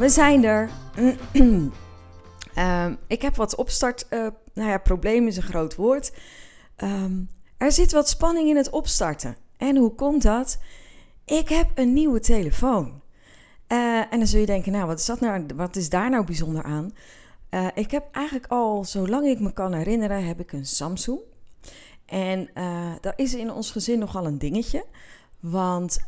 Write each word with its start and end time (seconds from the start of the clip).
We 0.00 0.08
zijn 0.08 0.44
er. 0.44 0.70
Ehm, 2.54 2.94
ik 3.06 3.22
heb 3.22 3.36
wat 3.36 3.54
opstart. 3.54 4.06
Uh, 4.10 4.26
nou 4.54 4.70
ja, 4.70 4.78
probleem 4.78 5.26
is 5.26 5.36
een 5.36 5.42
groot 5.42 5.74
woord. 5.74 6.12
Ehm, 6.76 7.12
er 7.56 7.72
zit 7.72 7.92
wat 7.92 8.08
spanning 8.08 8.48
in 8.48 8.56
het 8.56 8.70
opstarten. 8.70 9.36
En 9.56 9.76
hoe 9.76 9.94
komt 9.94 10.22
dat? 10.22 10.58
Ik 11.24 11.48
heb 11.48 11.70
een 11.74 11.92
nieuwe 11.92 12.20
telefoon. 12.20 13.00
Uh, 13.68 13.98
en 13.98 14.18
dan 14.18 14.26
zul 14.26 14.40
je 14.40 14.46
denken, 14.46 14.72
nou, 14.72 14.86
wat 14.86 14.98
is, 14.98 15.04
dat 15.04 15.20
nou, 15.20 15.46
wat 15.56 15.76
is 15.76 15.88
daar 15.88 16.10
nou 16.10 16.24
bijzonder 16.24 16.62
aan? 16.62 16.92
Uh, 17.50 17.66
ik 17.74 17.90
heb 17.90 18.04
eigenlijk 18.12 18.46
al, 18.46 18.84
zolang 18.84 19.26
ik 19.26 19.40
me 19.40 19.52
kan 19.52 19.72
herinneren, 19.72 20.26
heb 20.26 20.40
ik 20.40 20.52
een 20.52 20.66
Samsung. 20.66 21.20
En 22.06 22.50
dat 23.00 23.12
is 23.16 23.34
in 23.34 23.52
ons 23.52 23.70
gezin 23.70 23.98
nogal 23.98 24.26
een 24.26 24.38
dingetje. 24.38 24.84
Want 25.40 25.98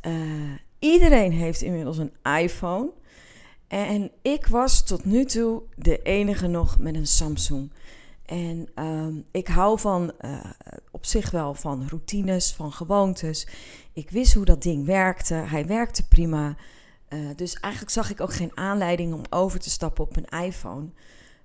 iedereen 0.78 1.32
heeft 1.32 1.62
inmiddels 1.62 1.98
een 1.98 2.12
iPhone. 2.40 2.90
En 3.72 4.10
ik 4.22 4.46
was 4.46 4.84
tot 4.84 5.04
nu 5.04 5.24
toe 5.24 5.62
de 5.76 6.02
enige 6.02 6.46
nog 6.46 6.78
met 6.78 6.94
een 6.94 7.06
Samsung. 7.06 7.72
En 8.26 8.68
uh, 8.74 9.06
ik 9.30 9.48
hou 9.48 9.78
van 9.78 10.12
uh, 10.20 10.44
op 10.90 11.06
zich 11.06 11.30
wel 11.30 11.54
van 11.54 11.88
routines, 11.88 12.52
van 12.52 12.72
gewoontes. 12.72 13.46
Ik 13.92 14.10
wist 14.10 14.34
hoe 14.34 14.44
dat 14.44 14.62
ding 14.62 14.86
werkte. 14.86 15.34
Hij 15.34 15.66
werkte 15.66 16.08
prima. 16.08 16.56
Uh, 17.08 17.18
dus 17.36 17.54
eigenlijk 17.54 17.92
zag 17.92 18.10
ik 18.10 18.20
ook 18.20 18.32
geen 18.32 18.50
aanleiding 18.54 19.14
om 19.14 19.22
over 19.30 19.60
te 19.60 19.70
stappen 19.70 20.04
op 20.04 20.16
een 20.16 20.44
iPhone. 20.44 20.86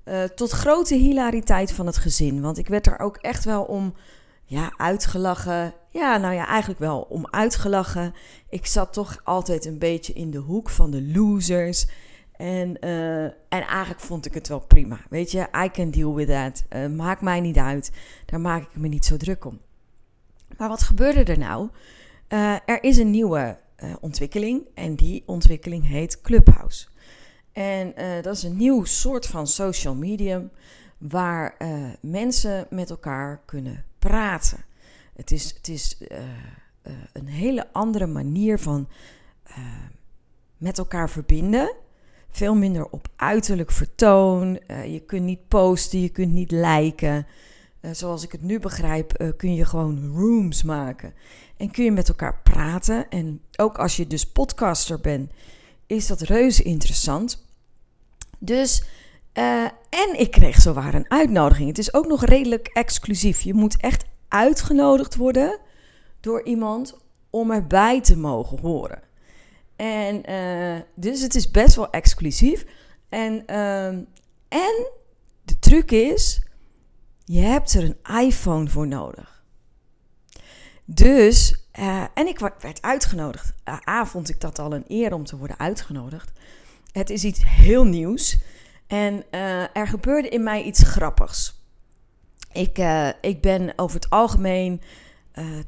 Uh, 0.05 0.23
tot 0.23 0.51
grote 0.51 0.95
hilariteit 0.95 1.71
van 1.71 1.85
het 1.85 1.97
gezin. 1.97 2.41
Want 2.41 2.57
ik 2.57 2.67
werd 2.67 2.87
er 2.87 2.99
ook 2.99 3.17
echt 3.17 3.45
wel 3.45 3.63
om 3.63 3.93
ja, 4.45 4.73
uitgelachen. 4.77 5.73
Ja, 5.89 6.17
nou 6.17 6.33
ja, 6.33 6.47
eigenlijk 6.47 6.79
wel 6.79 6.99
om 7.09 7.27
uitgelachen. 7.29 8.13
Ik 8.49 8.65
zat 8.65 8.93
toch 8.93 9.21
altijd 9.23 9.65
een 9.65 9.79
beetje 9.79 10.13
in 10.13 10.31
de 10.31 10.37
hoek 10.37 10.69
van 10.69 10.91
de 10.91 11.01
losers. 11.03 11.85
En, 12.37 12.77
uh, 12.85 13.23
en 13.23 13.33
eigenlijk 13.49 13.99
vond 13.99 14.25
ik 14.25 14.33
het 14.33 14.47
wel 14.47 14.59
prima. 14.59 14.99
Weet 15.09 15.31
je, 15.31 15.47
I 15.65 15.69
can 15.71 15.91
deal 15.91 16.15
with 16.15 16.27
that. 16.27 16.63
Uh, 16.69 16.87
maakt 16.87 17.21
mij 17.21 17.39
niet 17.41 17.57
uit. 17.57 17.91
Daar 18.25 18.39
maak 18.39 18.61
ik 18.61 18.75
me 18.75 18.87
niet 18.87 19.05
zo 19.05 19.17
druk 19.17 19.45
om. 19.45 19.59
Maar 20.57 20.69
wat 20.69 20.83
gebeurde 20.83 21.23
er 21.23 21.37
nou? 21.37 21.69
Uh, 22.29 22.53
er 22.65 22.83
is 22.83 22.97
een 22.97 23.09
nieuwe 23.09 23.57
ontwikkeling 23.99 24.67
en 24.73 24.95
die 24.95 25.23
ontwikkeling 25.25 25.87
heet 25.87 26.21
Clubhouse. 26.21 26.87
En 27.51 27.93
dat 28.21 28.35
is 28.35 28.43
een 28.43 28.57
nieuw 28.57 28.83
soort 28.83 29.25
van 29.25 29.47
social 29.47 29.95
medium 29.95 30.51
waar 30.97 31.57
mensen 32.01 32.67
met 32.69 32.89
elkaar 32.89 33.41
kunnen 33.45 33.85
praten. 33.99 34.57
Het 35.13 35.31
is, 35.31 35.53
het 35.57 35.67
is 35.67 35.97
een 37.13 37.27
hele 37.27 37.73
andere 37.73 38.07
manier 38.07 38.59
van 38.59 38.89
met 40.57 40.77
elkaar 40.77 41.09
verbinden 41.09 41.75
veel 42.29 42.55
minder 42.55 42.89
op 42.89 43.07
uiterlijk 43.15 43.71
vertoon. 43.71 44.59
Uh, 44.67 44.93
je 44.93 44.99
kunt 44.99 45.23
niet 45.23 45.47
posten, 45.47 46.01
je 46.01 46.09
kunt 46.09 46.33
niet 46.33 46.51
liken. 46.51 47.27
Uh, 47.81 47.91
zoals 47.93 48.23
ik 48.23 48.31
het 48.31 48.41
nu 48.41 48.59
begrijp, 48.59 49.21
uh, 49.21 49.29
kun 49.37 49.55
je 49.55 49.65
gewoon 49.65 50.11
rooms 50.15 50.63
maken. 50.63 51.13
En 51.57 51.71
kun 51.71 51.83
je 51.83 51.91
met 51.91 52.09
elkaar 52.09 52.39
praten. 52.43 53.09
En 53.09 53.41
ook 53.55 53.77
als 53.77 53.95
je 53.95 54.07
dus 54.07 54.25
podcaster 54.25 54.99
bent, 54.99 55.31
is 55.85 56.07
dat 56.07 56.21
reuze 56.21 56.63
interessant. 56.63 57.45
Dus, 58.39 58.83
en 59.89 60.19
ik 60.19 60.31
kreeg 60.31 60.61
zowaar 60.61 60.93
een 60.93 61.11
uitnodiging. 61.11 61.67
Het 61.67 61.77
is 61.77 61.93
ook 61.93 62.07
nog 62.07 62.25
redelijk 62.25 62.67
exclusief. 62.67 63.41
Je 63.41 63.53
moet 63.53 63.77
echt 63.77 64.05
uitgenodigd 64.27 65.15
worden 65.15 65.59
door 66.19 66.43
iemand 66.43 66.97
om 67.29 67.51
erbij 67.51 68.01
te 68.01 68.17
mogen 68.17 68.59
horen. 68.59 69.06
En 69.77 70.31
uh, 70.31 70.81
dus 70.95 71.21
het 71.21 71.35
is 71.35 71.51
best 71.51 71.75
wel 71.75 71.89
exclusief. 71.89 72.65
En, 73.09 73.43
uh, 73.49 73.87
en 74.47 74.87
de 75.45 75.59
truc 75.59 75.91
is, 75.91 76.41
je 77.25 77.39
hebt 77.39 77.73
er 77.73 77.83
een 77.83 78.25
iPhone 78.25 78.69
voor 78.69 78.87
nodig. 78.87 79.43
Dus, 80.85 81.67
uh, 81.79 82.05
en 82.13 82.27
ik 82.27 82.39
werd 82.39 82.81
uitgenodigd. 82.81 83.53
A, 83.89 84.05
vond 84.05 84.29
ik 84.29 84.41
dat 84.41 84.59
al 84.59 84.73
een 84.73 84.85
eer 84.87 85.13
om 85.13 85.23
te 85.23 85.37
worden 85.37 85.59
uitgenodigd. 85.59 86.31
Het 86.91 87.09
is 87.09 87.23
iets 87.23 87.39
heel 87.43 87.85
nieuws. 87.85 88.37
En 88.87 89.31
er 89.73 89.87
gebeurde 89.87 90.29
in 90.29 90.43
mij 90.43 90.63
iets 90.63 90.81
grappigs. 90.81 91.61
Ik, 92.51 92.77
ik 93.21 93.41
ben 93.41 93.73
over 93.75 93.95
het 93.95 94.09
algemeen 94.09 94.81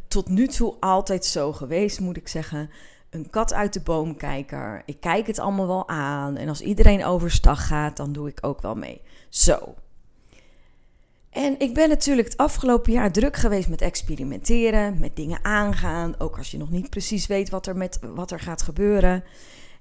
tot 0.07 0.27
nu 0.27 0.47
toe 0.47 0.75
altijd 0.79 1.25
zo 1.25 1.53
geweest, 1.53 1.99
moet 1.99 2.17
ik 2.17 2.27
zeggen 2.27 2.69
een 3.09 3.29
kat 3.29 3.53
uit 3.53 3.73
de 3.73 3.81
boomkijker. 3.81 4.83
Ik 4.85 4.99
kijk 4.99 5.27
het 5.27 5.39
allemaal 5.39 5.67
wel 5.67 5.89
aan. 5.89 6.35
En 6.37 6.49
als 6.49 6.61
iedereen 6.61 7.05
overstag 7.05 7.67
gaat, 7.67 7.97
dan 7.97 8.11
doe 8.11 8.27
ik 8.27 8.37
ook 8.41 8.61
wel 8.61 8.75
mee. 8.75 9.01
Zo. 9.29 9.75
En 11.29 11.59
ik 11.59 11.73
ben 11.73 11.89
natuurlijk 11.89 12.27
het 12.27 12.37
afgelopen 12.37 12.91
jaar 12.91 13.11
druk 13.11 13.35
geweest 13.35 13.69
met 13.69 13.81
experimenteren, 13.81 14.99
met 14.99 15.15
dingen 15.15 15.43
aangaan. 15.43 16.15
Ook 16.17 16.37
als 16.37 16.51
je 16.51 16.57
nog 16.57 16.69
niet 16.69 16.89
precies 16.89 17.27
weet 17.27 17.49
wat 17.49 17.67
er, 17.67 17.77
met, 17.77 17.99
wat 18.01 18.31
er 18.31 18.39
gaat 18.39 18.61
gebeuren. 18.61 19.23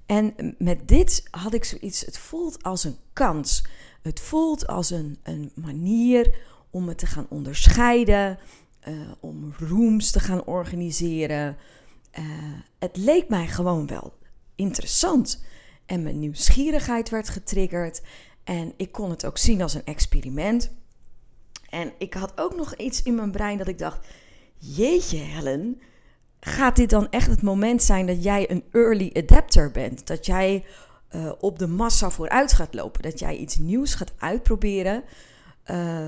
En 0.05 0.55
met 0.57 0.87
dit 0.87 1.23
had 1.31 1.53
ik 1.53 1.63
zoiets, 1.63 2.05
het 2.05 2.17
voelt 2.17 2.63
als 2.63 2.83
een 2.83 2.97
kans. 3.13 3.65
Het 4.01 4.19
voelt 4.19 4.67
als 4.67 4.89
een, 4.89 5.17
een 5.23 5.51
manier 5.55 6.35
om 6.69 6.87
het 6.87 6.97
te 6.97 7.05
gaan 7.05 7.25
onderscheiden, 7.29 8.39
uh, 8.87 8.93
om 9.19 9.53
rooms 9.57 10.11
te 10.11 10.19
gaan 10.19 10.45
organiseren, 10.45 11.57
uh, 12.19 12.25
het 12.79 12.97
leek 12.97 13.29
mij 13.29 13.47
gewoon 13.47 13.87
wel 13.87 14.13
interessant. 14.55 15.43
En 15.85 16.03
mijn 16.03 16.19
nieuwsgierigheid 16.19 17.09
werd 17.09 17.29
getriggerd. 17.29 18.01
En 18.43 18.73
ik 18.77 18.91
kon 18.91 19.09
het 19.09 19.25
ook 19.25 19.37
zien 19.37 19.61
als 19.61 19.73
een 19.73 19.85
experiment. 19.85 20.71
En 21.69 21.93
ik 21.97 22.13
had 22.13 22.31
ook 22.35 22.55
nog 22.55 22.75
iets 22.75 23.03
in 23.03 23.15
mijn 23.15 23.31
brein 23.31 23.57
dat 23.57 23.67
ik 23.67 23.77
dacht: 23.77 24.07
Jeetje, 24.57 25.17
Helen, 25.17 25.81
gaat 26.39 26.75
dit 26.75 26.89
dan 26.89 27.09
echt 27.09 27.27
het 27.27 27.41
moment 27.41 27.83
zijn 27.83 28.05
dat 28.05 28.23
jij 28.23 28.51
een 28.51 28.63
early 28.71 29.11
adapter 29.13 29.71
bent? 29.71 30.07
Dat 30.07 30.25
jij 30.25 30.65
uh, 31.15 31.31
op 31.39 31.59
de 31.59 31.67
massa 31.67 32.09
vooruit 32.09 32.53
gaat 32.53 32.73
lopen? 32.73 33.01
Dat 33.01 33.19
jij 33.19 33.37
iets 33.37 33.57
nieuws 33.57 33.93
gaat 33.95 34.13
uitproberen? 34.17 35.03
Uh, 35.65 36.07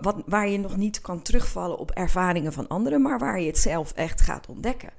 wat, 0.00 0.22
waar 0.26 0.48
je 0.48 0.58
nog 0.58 0.76
niet 0.76 1.00
kan 1.00 1.22
terugvallen 1.22 1.78
op 1.78 1.90
ervaringen 1.90 2.52
van 2.52 2.68
anderen, 2.68 3.02
maar 3.02 3.18
waar 3.18 3.40
je 3.40 3.46
het 3.46 3.58
zelf 3.58 3.92
echt 3.92 4.20
gaat 4.20 4.46
ontdekken. 4.46 4.90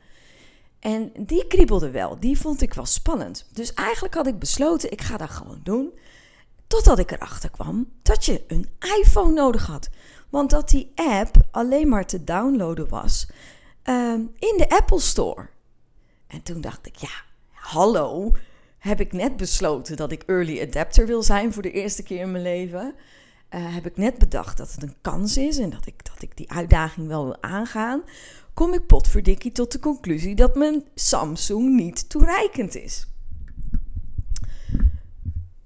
En 0.79 1.11
die 1.19 1.47
kriebelde 1.47 1.91
wel, 1.91 2.19
die 2.19 2.39
vond 2.39 2.61
ik 2.61 2.73
wel 2.73 2.85
spannend. 2.85 3.45
Dus 3.53 3.73
eigenlijk 3.73 4.13
had 4.13 4.27
ik 4.27 4.39
besloten, 4.39 4.91
ik 4.91 5.01
ga 5.01 5.17
dat 5.17 5.29
gewoon 5.29 5.59
doen. 5.63 5.93
Totdat 6.67 6.99
ik 6.99 7.11
erachter 7.11 7.49
kwam 7.49 7.89
dat 8.01 8.25
je 8.25 8.43
een 8.47 8.69
iPhone 8.99 9.33
nodig 9.33 9.65
had. 9.65 9.89
Want 10.29 10.49
dat 10.49 10.69
die 10.69 10.91
app 10.95 11.35
alleen 11.51 11.89
maar 11.89 12.05
te 12.05 12.23
downloaden 12.23 12.89
was 12.89 13.27
um, 13.83 14.31
in 14.39 14.53
de 14.57 14.69
Apple 14.69 14.99
Store. 14.99 15.49
En 16.27 16.41
toen 16.41 16.61
dacht 16.61 16.87
ik, 16.87 16.95
ja, 16.95 17.23
hallo, 17.51 18.31
heb 18.77 18.99
ik 18.99 19.13
net 19.13 19.37
besloten 19.37 19.95
dat 19.95 20.11
ik 20.11 20.23
early 20.23 20.61
adapter 20.61 21.05
wil 21.05 21.23
zijn 21.23 21.53
voor 21.53 21.61
de 21.61 21.71
eerste 21.71 22.03
keer 22.03 22.19
in 22.19 22.31
mijn 22.31 22.43
leven. 22.43 22.95
Uh, 23.55 23.73
heb 23.73 23.85
ik 23.85 23.97
net 23.97 24.17
bedacht 24.17 24.57
dat 24.57 24.71
het 24.71 24.83
een 24.83 24.95
kans 25.01 25.37
is 25.37 25.57
en 25.57 25.69
dat 25.69 25.85
ik, 25.85 26.05
dat 26.05 26.21
ik 26.21 26.37
die 26.37 26.51
uitdaging 26.51 27.07
wel 27.07 27.23
wil 27.23 27.41
aangaan 27.41 28.03
kom 28.59 28.73
ik 28.73 28.85
potverdikkie 28.85 29.51
tot 29.51 29.71
de 29.71 29.79
conclusie 29.79 30.35
dat 30.35 30.55
mijn 30.55 30.83
Samsung 30.95 31.75
niet 31.75 32.09
toereikend 32.09 32.75
is. 32.75 33.07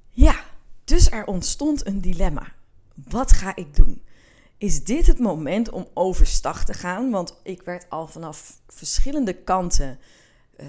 Ja, 0.09 0.43
dus 0.83 1.11
er 1.11 1.25
ontstond 1.25 1.85
een 1.85 2.01
dilemma. 2.01 2.53
Wat 2.93 3.31
ga 3.31 3.55
ik 3.55 3.75
doen? 3.75 4.01
Is 4.57 4.83
dit 4.83 5.07
het 5.07 5.19
moment 5.19 5.69
om 5.69 5.87
overstag 5.93 6.65
te 6.65 6.73
gaan? 6.73 7.09
Want 7.09 7.35
ik 7.43 7.61
werd 7.61 7.89
al 7.89 8.07
vanaf 8.07 8.59
verschillende 8.67 9.33
kanten 9.33 9.99
uh, 10.59 10.65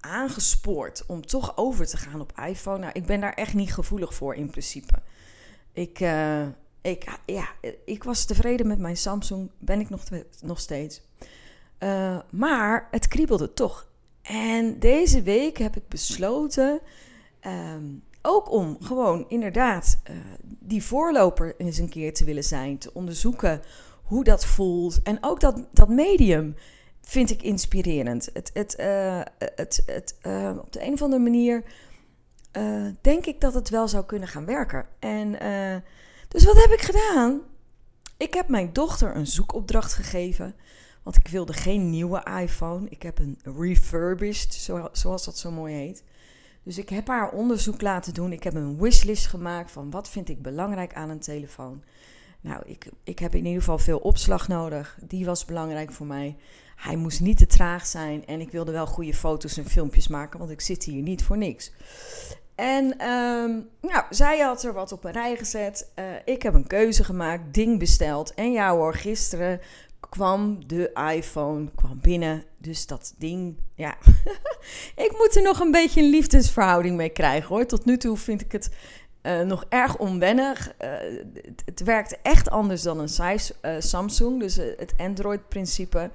aangespoord 0.00 1.04
om 1.06 1.26
toch 1.26 1.56
over 1.56 1.86
te 1.86 1.96
gaan 1.96 2.20
op 2.20 2.40
iPhone. 2.46 2.78
Nou, 2.78 2.92
ik 2.92 3.06
ben 3.06 3.20
daar 3.20 3.34
echt 3.34 3.54
niet 3.54 3.74
gevoelig 3.74 4.14
voor 4.14 4.34
in 4.34 4.50
principe. 4.50 5.02
Ik, 5.72 6.00
uh, 6.00 6.46
ik, 6.80 7.18
ja, 7.26 7.48
ik 7.84 8.04
was 8.04 8.24
tevreden 8.24 8.66
met 8.66 8.78
mijn 8.78 8.96
Samsung, 8.96 9.50
ben 9.58 9.80
ik 9.80 9.88
nog, 9.88 10.02
nog 10.40 10.60
steeds. 10.60 11.02
Uh, 11.78 12.18
maar 12.30 12.88
het 12.90 13.08
kriebelde 13.08 13.54
toch. 13.54 13.88
En 14.22 14.78
deze 14.78 15.22
week 15.22 15.58
heb 15.58 15.76
ik 15.76 15.88
besloten, 15.88 16.80
ehm, 17.40 17.84
ook 18.22 18.50
om 18.50 18.76
gewoon 18.80 19.24
inderdaad 19.28 19.98
uh, 20.10 20.16
die 20.42 20.84
voorloper 20.84 21.54
eens 21.58 21.78
een 21.78 21.88
keer 21.88 22.14
te 22.14 22.24
willen 22.24 22.44
zijn, 22.44 22.78
te 22.78 22.94
onderzoeken 22.94 23.62
hoe 24.02 24.24
dat 24.24 24.46
voelt. 24.46 25.02
En 25.02 25.18
ook 25.20 25.40
dat, 25.40 25.66
dat 25.72 25.88
medium 25.88 26.54
vind 27.00 27.30
ik 27.30 27.42
inspirerend. 27.42 28.30
Het, 28.32 28.50
het, 28.54 28.76
het, 29.56 29.82
het, 29.86 30.14
op 30.58 30.72
de 30.72 30.84
een 30.84 30.92
of 30.92 31.02
andere 31.02 31.22
manier 31.22 31.64
denk 33.00 33.26
ik 33.26 33.40
dat 33.40 33.54
het 33.54 33.68
wel 33.68 33.88
zou 33.88 34.04
kunnen 34.04 34.28
gaan 34.28 34.44
werken. 34.44 34.86
En 34.98 35.30
dus 36.28 36.44
wat 36.44 36.56
heb 36.56 36.70
ik 36.70 36.80
gedaan? 36.80 37.40
Ik 38.16 38.34
heb 38.34 38.48
mijn 38.48 38.72
dochter 38.72 39.16
een 39.16 39.26
zoekopdracht 39.26 39.92
gegeven. 39.92 40.54
Want 41.02 41.16
ik 41.16 41.28
wilde 41.28 41.52
geen 41.52 41.90
nieuwe 41.90 42.26
iPhone. 42.40 42.88
Ik 42.88 43.02
heb 43.02 43.18
een 43.18 43.38
refurbished, 43.58 44.70
zoals 44.92 45.24
dat 45.24 45.38
zo 45.38 45.50
mooi 45.50 45.74
heet. 45.74 46.04
Dus 46.62 46.78
ik 46.78 46.88
heb 46.88 47.08
haar 47.08 47.30
onderzoek 47.30 47.80
laten 47.80 48.14
doen. 48.14 48.32
Ik 48.32 48.42
heb 48.42 48.54
een 48.54 48.78
wishlist 48.78 49.26
gemaakt 49.26 49.70
van 49.70 49.90
wat 49.90 50.08
vind 50.08 50.28
ik 50.28 50.42
belangrijk 50.42 50.94
aan 50.94 51.10
een 51.10 51.20
telefoon. 51.20 51.82
Nou, 52.40 52.62
ik, 52.66 52.90
ik 53.04 53.18
heb 53.18 53.34
in 53.34 53.44
ieder 53.44 53.60
geval 53.60 53.78
veel 53.78 53.98
opslag 53.98 54.48
nodig. 54.48 54.98
Die 55.02 55.24
was 55.24 55.44
belangrijk 55.44 55.92
voor 55.92 56.06
mij. 56.06 56.36
Hij 56.76 56.96
moest 56.96 57.20
niet 57.20 57.38
te 57.38 57.46
traag 57.46 57.86
zijn 57.86 58.26
en 58.26 58.40
ik 58.40 58.50
wilde 58.50 58.72
wel 58.72 58.86
goede 58.86 59.14
foto's 59.14 59.56
en 59.56 59.66
filmpjes 59.66 60.08
maken, 60.08 60.38
want 60.38 60.50
ik 60.50 60.60
zit 60.60 60.84
hier 60.84 61.02
niet 61.02 61.24
voor 61.24 61.38
niks. 61.38 61.72
En 62.60 62.94
nou, 63.80 64.04
zij 64.10 64.38
had 64.38 64.62
er 64.62 64.72
wat 64.72 64.92
op 64.92 65.04
een 65.04 65.12
rij 65.12 65.36
gezet. 65.36 65.90
Uh, 65.98 66.04
ik 66.24 66.42
heb 66.42 66.54
een 66.54 66.66
keuze 66.66 67.04
gemaakt, 67.04 67.54
ding 67.54 67.78
besteld. 67.78 68.34
En 68.34 68.52
ja 68.52 68.70
hoor, 68.74 68.94
gisteren 68.94 69.60
kwam 70.10 70.68
de 70.68 70.92
iPhone 71.14 71.70
kwam 71.74 71.98
binnen. 72.00 72.44
Dus 72.58 72.86
dat 72.86 73.14
ding, 73.18 73.56
ja. 73.74 73.96
ik 75.06 75.14
moet 75.18 75.36
er 75.36 75.42
nog 75.42 75.60
een 75.60 75.70
beetje 75.70 76.00
een 76.00 76.10
liefdesverhouding 76.10 76.96
mee 76.96 77.08
krijgen 77.08 77.48
hoor. 77.48 77.66
Tot 77.66 77.84
nu 77.84 77.96
toe 77.96 78.16
vind 78.16 78.40
ik 78.40 78.52
het 78.52 78.70
uh, 79.22 79.40
nog 79.40 79.64
erg 79.68 79.96
onwennig. 79.96 80.74
Uh, 80.84 80.90
het, 81.64 81.82
werkt 81.82 82.18
echt 82.22 82.50
anders 82.50 82.82
dan 82.82 82.98
een 83.00 83.38
Samsung. 83.82 84.40
Dus 84.40 84.56
het 84.56 84.94
Android-principe. 84.96 86.10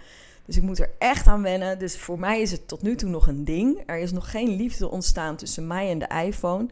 Dus 0.46 0.58
ik 0.58 0.64
moet 0.64 0.80
er 0.80 0.92
echt 1.00 1.28
aan 1.28 1.42
wennen. 1.42 1.80
Dus 1.80 1.98
voor 1.98 2.20
mij 2.20 2.42
is 2.42 2.52
het 2.52 2.68
tot 2.68 2.82
nu 2.82 2.96
toe 2.96 3.10
nog 3.10 3.28
een 3.28 3.46
ding. 3.46 3.84
Er 3.86 3.98
is 3.98 4.12
nog 4.12 4.32
geen 4.32 4.56
liefde 4.56 4.90
ontstaan 4.90 5.36
tussen 5.36 5.68
mij 5.68 5.90
en 5.90 6.00
de 6.00 6.24
iPhone. 6.26 6.68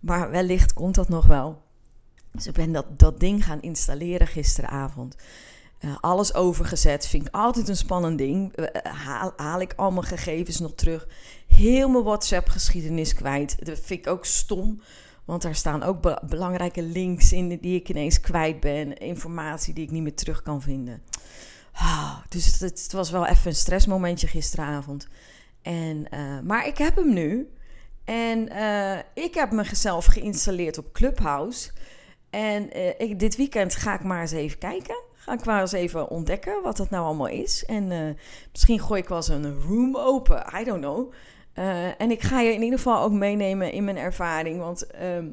Maar 0.00 0.30
wellicht 0.30 0.72
komt 0.72 0.94
dat 0.94 1.08
nog 1.08 1.26
wel. 1.26 1.62
Dus 2.32 2.46
ik 2.46 2.52
ben 2.54 2.72
dat, 2.72 2.98
dat 2.98 3.20
ding 3.20 3.44
gaan 3.44 3.62
installeren 3.62 4.26
gisteravond. 4.26 5.16
Uh, 5.80 5.96
alles 6.00 6.34
overgezet. 6.34 7.06
Vind 7.06 7.26
ik 7.26 7.34
altijd 7.34 7.68
een 7.68 7.76
spannend 7.76 8.18
ding. 8.18 8.58
Uh, 8.58 8.66
haal, 8.82 9.32
haal, 9.36 9.60
ik 9.60 9.72
al 9.76 9.90
mijn 9.90 10.06
gegevens 10.06 10.58
nog 10.58 10.74
terug. 10.74 11.08
Heel 11.46 11.88
mijn 11.88 12.04
WhatsApp-geschiedenis 12.04 13.14
kwijt. 13.14 13.66
Dat 13.66 13.80
vind 13.80 14.00
ik 14.00 14.12
ook 14.12 14.24
stom. 14.24 14.80
Want 15.24 15.42
daar 15.42 15.54
staan 15.54 15.82
ook 15.82 16.00
be 16.00 16.20
belangrijke 16.28 16.82
links 16.82 17.32
in 17.32 17.48
die 17.48 17.80
ik 17.80 17.88
ineens 17.88 18.20
kwijt 18.20 18.60
ben. 18.60 18.98
Informatie 18.98 19.74
die 19.74 19.84
ik 19.84 19.90
niet 19.90 20.02
meer 20.02 20.14
terug 20.14 20.42
kan 20.42 20.62
vinden. 20.62 21.02
Ah, 21.72 22.16
dus 22.28 22.46
het, 22.46 22.60
het, 22.60 22.92
was 22.92 23.10
wel 23.10 23.26
even 23.26 23.46
een 23.46 23.56
stressmomentje 23.56 24.26
gisteravond. 24.26 25.08
En, 25.62 26.06
uh, 26.14 26.40
maar 26.40 26.66
ik 26.66 26.78
heb 26.78 26.96
hem 26.96 27.12
nu. 27.12 27.52
En 28.04 28.48
ik 29.14 29.34
heb 29.34 29.50
mezelf 29.50 30.04
geïnstalleerd 30.04 30.78
op 30.78 30.92
Clubhouse. 30.92 31.70
En 32.30 32.70
ik, 33.00 33.18
dit 33.18 33.36
weekend 33.36 33.74
ga 33.74 33.94
ik 33.94 34.02
maar 34.02 34.20
eens 34.20 34.32
even 34.32 34.58
kijken 34.58 34.96
ga 35.22 35.32
ik 35.32 35.44
maar 35.44 35.60
eens 35.60 35.72
even 35.72 36.08
ontdekken 36.08 36.62
wat 36.62 36.76
dat 36.76 36.90
nou 36.90 37.04
allemaal 37.04 37.26
is. 37.26 37.64
En 37.64 38.16
misschien 38.50 38.80
gooi 38.80 39.00
ik 39.00 39.08
wel 39.08 39.16
eens 39.16 39.28
een 39.28 39.60
room 39.60 39.96
open. 39.96 40.44
I 40.60 40.64
don't 40.64 40.80
know. 40.80 41.12
En 41.98 42.10
ik 42.10 42.22
ga 42.22 42.40
je 42.40 42.52
in 42.52 42.62
ieder 42.62 42.78
geval 42.78 43.02
ook 43.02 43.12
meenemen 43.12 43.72
in 43.72 43.84
mijn 43.84 43.96
ervaring. 43.96 44.58
Want 44.58 44.86
uh, 44.94 45.24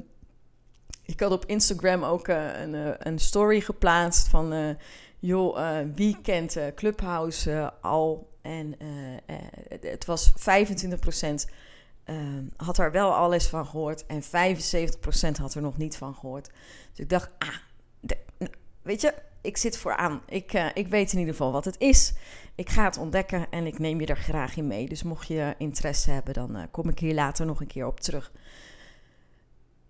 ik 1.05 1.19
had 1.19 1.31
op 1.31 1.45
Instagram 1.45 2.03
ook 2.03 2.27
een, 2.27 3.07
een, 3.07 3.19
story 3.19 3.61
geplaatst 3.61 4.27
van... 4.27 4.77
joh, 5.19 5.79
wie 5.95 6.17
kent 6.21 6.57
Clubhouse 6.75 7.73
al? 7.81 8.29
En 8.41 8.75
het 9.79 10.05
was 10.05 10.31
25% 10.31 10.33
had 12.55 12.77
er 12.77 12.91
wel 12.91 13.13
alles 13.13 13.47
van 13.47 13.65
gehoord. 13.65 14.05
En 14.05 14.23
75% 14.23 14.27
had 15.41 15.53
er 15.53 15.61
nog 15.61 15.77
niet 15.77 15.97
van 15.97 16.15
gehoord. 16.15 16.49
Dus 16.89 16.99
ik 16.99 17.09
dacht, 17.09 17.29
ah, 17.37 17.55
weet 18.81 19.01
je 19.01 19.13
ik 19.41 19.57
zit 19.57 19.77
vooraan. 19.77 20.21
Ik, 20.27 20.71
ik 20.73 20.87
weet 20.87 21.11
in 21.11 21.19
ieder 21.19 21.33
geval 21.33 21.51
wat 21.51 21.65
het 21.65 21.75
is. 21.77 22.13
Ik 22.55 22.69
ga 22.69 22.83
het 22.83 22.97
ontdekken 22.97 23.47
en 23.49 23.65
ik 23.65 23.79
neem 23.79 23.99
je 23.99 24.05
er 24.05 24.17
graag 24.17 24.57
in 24.57 24.67
mee. 24.67 24.87
Dus 24.87 25.03
mocht 25.03 25.27
je 25.27 25.55
interesse 25.57 26.11
hebben, 26.11 26.33
dan 26.33 26.67
kom 26.71 26.89
ik 26.89 26.99
hier 26.99 27.13
later 27.13 27.45
nog 27.45 27.61
een 27.61 27.67
keer 27.67 27.85
op 27.85 27.99
terug. 27.99 28.31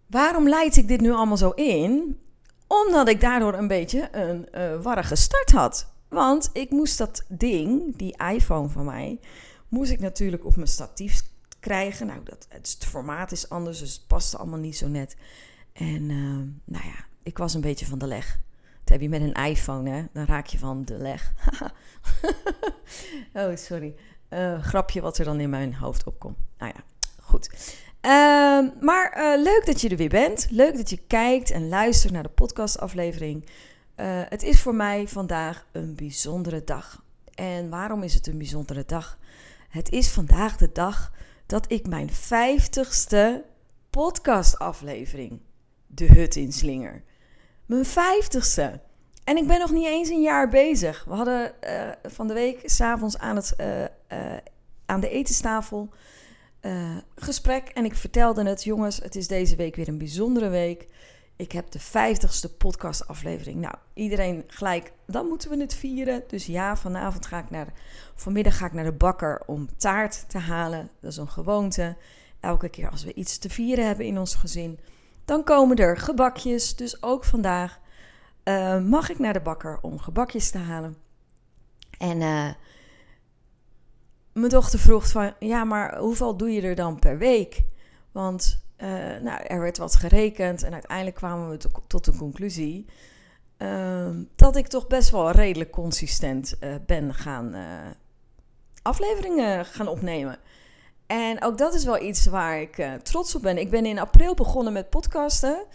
Waarom 0.05 0.49
leid 0.49 0.75
ik 0.75 0.87
dit 0.87 1.01
nu 1.01 1.11
allemaal 1.11 1.37
zo 1.37 1.49
in? 1.49 2.19
Omdat 2.69 3.09
ik 3.09 3.21
daardoor 3.21 3.53
een 3.53 3.67
beetje 3.67 4.09
een 4.11 4.47
uh, 4.55 4.81
warrige 4.81 5.15
start 5.15 5.51
had. 5.51 5.91
Want 6.07 6.49
ik 6.53 6.69
moest 6.69 6.97
dat 6.97 7.25
ding, 7.27 7.97
die 7.97 8.23
iPhone 8.31 8.69
van 8.69 8.85
mij, 8.85 9.19
moest 9.67 9.91
ik 9.91 9.99
natuurlijk 9.99 10.45
op 10.45 10.55
mijn 10.55 10.67
statief 10.67 11.21
krijgen. 11.59 12.07
Nou, 12.07 12.19
dat, 12.23 12.45
het, 12.49 12.77
formaat 12.87 13.31
is 13.31 13.49
anders, 13.49 13.79
dus 13.79 13.93
het 13.93 14.07
past 14.07 14.37
allemaal 14.37 14.59
niet 14.59 14.77
zo 14.77 14.87
net. 14.87 15.15
En 15.73 16.05
nou 16.65 16.85
ja, 16.85 17.05
ik 17.23 17.37
was 17.37 17.53
een 17.53 17.61
beetje 17.61 17.85
van 17.85 17.99
de 17.99 18.07
leg 18.07 18.39
heb 18.89 19.01
je 19.01 19.09
met 19.09 19.21
een 19.21 19.33
iPhone, 19.33 19.89
hè? 19.89 20.03
Dan 20.13 20.25
raak 20.25 20.45
je 20.45 20.57
van 20.57 20.85
de 20.85 20.97
leg. 20.97 21.33
oh, 23.33 23.55
sorry. 23.55 23.95
Uh, 24.29 24.63
grapje 24.63 25.01
wat 25.01 25.17
er 25.17 25.25
dan 25.25 25.39
in 25.39 25.49
mijn 25.49 25.75
hoofd 25.75 26.03
opkomt. 26.03 26.37
Nou 26.57 26.71
ja. 26.75 26.83
Uh, 28.59 28.69
maar 28.81 29.17
uh, 29.17 29.43
leuk 29.43 29.65
dat 29.65 29.81
je 29.81 29.89
er 29.89 29.97
weer 29.97 30.09
bent. 30.09 30.47
Leuk 30.49 30.77
dat 30.77 30.89
je 30.89 30.99
kijkt 31.07 31.51
en 31.51 31.69
luistert 31.69 32.13
naar 32.13 32.23
de 32.23 32.29
podcastaflevering. 32.29 33.45
Uh, 33.45 34.21
het 34.29 34.43
is 34.43 34.61
voor 34.61 34.75
mij 34.75 35.07
vandaag 35.07 35.65
een 35.71 35.95
bijzondere 35.95 36.63
dag. 36.63 37.03
En 37.35 37.69
waarom 37.69 38.03
is 38.03 38.13
het 38.13 38.27
een 38.27 38.37
bijzondere 38.37 38.83
dag? 38.85 39.17
Het 39.69 39.91
is 39.91 40.09
vandaag 40.09 40.57
de 40.57 40.71
dag 40.71 41.11
dat 41.45 41.71
ik 41.71 41.87
mijn 41.87 42.09
vijftigste 42.13 43.43
podcastaflevering 43.89 45.39
de 45.87 46.05
hut 46.05 46.35
inslinger. 46.35 47.03
Mijn 47.65 47.85
vijftigste. 47.85 48.79
En 49.23 49.37
ik 49.37 49.47
ben 49.47 49.59
nog 49.59 49.71
niet 49.71 49.87
eens 49.87 50.09
een 50.09 50.21
jaar 50.21 50.49
bezig. 50.49 51.03
We 51.07 51.13
hadden 51.13 51.51
uh, 51.63 51.89
van 52.03 52.27
de 52.27 52.33
week 52.33 52.59
s'avonds 52.63 53.17
aan, 53.17 53.35
het, 53.35 53.55
aan 54.85 54.99
de 54.99 55.09
etenstafel 55.09 55.89
gesprek. 57.15 57.67
En 57.67 57.85
ik 57.85 57.95
vertelde 57.95 58.45
het, 58.45 58.63
jongens, 58.63 58.97
het 58.97 59.15
is 59.15 59.27
deze 59.27 59.55
week 59.55 59.75
weer 59.75 59.87
een 59.87 59.97
bijzondere 59.97 60.49
week. 60.49 60.87
Ik 61.35 61.51
heb 61.51 61.71
de 61.71 61.79
vijftigste 61.79 62.53
podcastaflevering. 62.53 63.61
Nou, 63.61 63.75
iedereen 63.93 64.43
gelijk, 64.47 64.91
dan 65.07 65.27
moeten 65.27 65.49
we 65.49 65.57
het 65.57 65.75
vieren. 65.75 66.23
Dus 66.27 66.45
ja, 66.45 66.75
vanavond 66.77 67.25
ga 67.25 67.39
ik 67.39 67.49
naar, 67.49 67.73
vanmiddag 68.15 68.57
ga 68.57 68.65
ik 68.65 68.73
naar 68.73 68.83
de 68.83 68.91
bakker 68.91 69.41
om 69.45 69.69
taart 69.77 70.29
te 70.29 70.37
halen. 70.37 70.89
Dat 70.99 71.11
is 71.11 71.17
een 71.17 71.29
gewoonte. 71.29 71.95
Elke 72.39 72.69
keer 72.69 72.89
als 72.89 73.03
we 73.03 73.13
iets 73.13 73.37
te 73.37 73.49
vieren 73.49 73.85
hebben 73.85 74.05
in 74.05 74.19
ons 74.19 74.35
gezin 74.35 74.79
dan 75.29 75.43
komen 75.43 75.77
er 75.77 75.97
gebakjes, 75.97 76.75
dus 76.75 77.03
ook 77.03 77.23
vandaag 77.23 77.79
uh, 78.43 78.79
mag 78.79 79.09
ik 79.09 79.19
naar 79.19 79.33
de 79.33 79.39
bakker 79.39 79.79
om 79.81 79.99
gebakjes 79.99 80.51
te 80.51 80.57
halen. 80.57 80.97
En 81.97 82.21
uh, 82.21 82.49
mijn 84.33 84.49
dochter 84.49 84.79
vroeg 84.79 85.07
van, 85.07 85.33
ja, 85.39 85.63
maar 85.63 85.97
hoeveel 85.97 86.37
doe 86.37 86.51
je 86.51 86.61
er 86.61 86.75
dan 86.75 86.99
per 86.99 87.17
week? 87.17 87.63
Want 88.11 88.63
uh, 88.77 88.87
nou, 89.21 89.43
er 89.43 89.59
werd 89.59 89.77
wat 89.77 89.95
gerekend 89.95 90.63
en 90.63 90.73
uiteindelijk 90.73 91.15
kwamen 91.15 91.49
we 91.49 91.57
tot 91.87 92.05
de 92.05 92.15
conclusie 92.15 92.85
ehm, 93.57 94.23
dat 94.35 94.55
ik 94.55 94.67
toch 94.67 94.87
best 94.87 95.09
wel 95.09 95.31
redelijk 95.31 95.71
consistent 95.71 96.59
ben 96.85 97.13
gaan 97.13 97.55
afleveringen 98.81 99.65
gaan 99.65 99.87
opnemen. 99.87 100.39
En 101.07 101.43
ook 101.43 101.57
dat 101.57 101.73
is 101.73 101.85
wel 101.85 102.01
iets 102.01 102.25
waar 102.25 102.61
ik 102.61 102.99
trots 103.03 103.35
op 103.35 103.41
ben. 103.41 103.57
Ik 103.57 103.69
ben 103.69 103.85
in 103.85 103.99
april 103.99 104.33
begonnen 104.33 104.73
met 104.73 104.89
podcasten, 104.89 105.65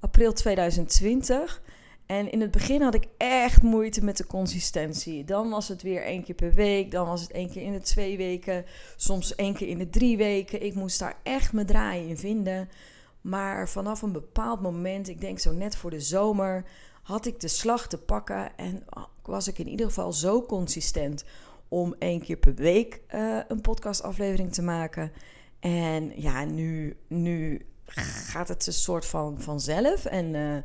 april 0.00 0.32
2020. 0.32 1.62
En 2.06 2.30
in 2.30 2.40
het 2.40 2.50
begin 2.50 2.82
had 2.82 2.94
ik 2.94 3.06
echt 3.16 3.62
moeite 3.62 4.04
met 4.04 4.16
de 4.16 4.26
consistentie. 4.26 5.24
Dan 5.24 5.50
was 5.50 5.68
het 5.68 5.82
weer 5.82 6.02
één 6.02 6.24
keer 6.24 6.34
per 6.34 6.52
week, 6.52 6.90
dan 6.90 7.06
was 7.06 7.20
het 7.20 7.30
één 7.30 7.50
keer 7.50 7.62
in 7.62 7.72
de 7.72 7.80
twee 7.80 8.16
weken, 8.16 8.64
soms 8.96 9.34
één 9.34 9.54
keer 9.54 9.68
in 9.68 9.78
de 9.78 9.90
drie 9.90 10.16
weken. 10.16 10.62
Ik 10.62 10.74
moest 10.74 10.98
daar 10.98 11.16
echt 11.22 11.52
mijn 11.52 11.66
draaien 11.66 12.08
in 12.08 12.18
vinden. 12.18 12.68
Maar 13.20 13.68
vanaf 13.68 14.02
een 14.02 14.12
bepaald 14.12 14.60
moment, 14.60 15.08
ik 15.08 15.20
denk 15.20 15.38
zo 15.38 15.52
net 15.52 15.76
voor 15.76 15.90
de 15.90 16.00
zomer, 16.00 16.64
had 17.02 17.26
ik 17.26 17.40
de 17.40 17.48
slag 17.48 17.86
te 17.88 17.98
pakken 17.98 18.56
en 18.56 18.84
was 19.22 19.48
ik 19.48 19.58
in 19.58 19.68
ieder 19.68 19.86
geval 19.86 20.12
zo 20.12 20.42
consistent 20.42 21.24
om 21.68 21.94
één 21.98 22.20
keer 22.20 22.36
per 22.36 22.54
week 22.54 23.00
uh, 23.14 23.38
een 23.48 23.60
podcastaflevering 23.60 24.52
te 24.52 24.62
maken. 24.62 25.12
En 25.60 26.20
ja, 26.20 26.44
nu, 26.44 26.96
nu 27.06 27.66
gaat 27.86 28.48
het 28.48 28.66
een 28.66 28.72
soort 28.72 29.06
van 29.06 29.40
vanzelf. 29.40 30.04
En 30.04 30.34
uh, 30.34 30.56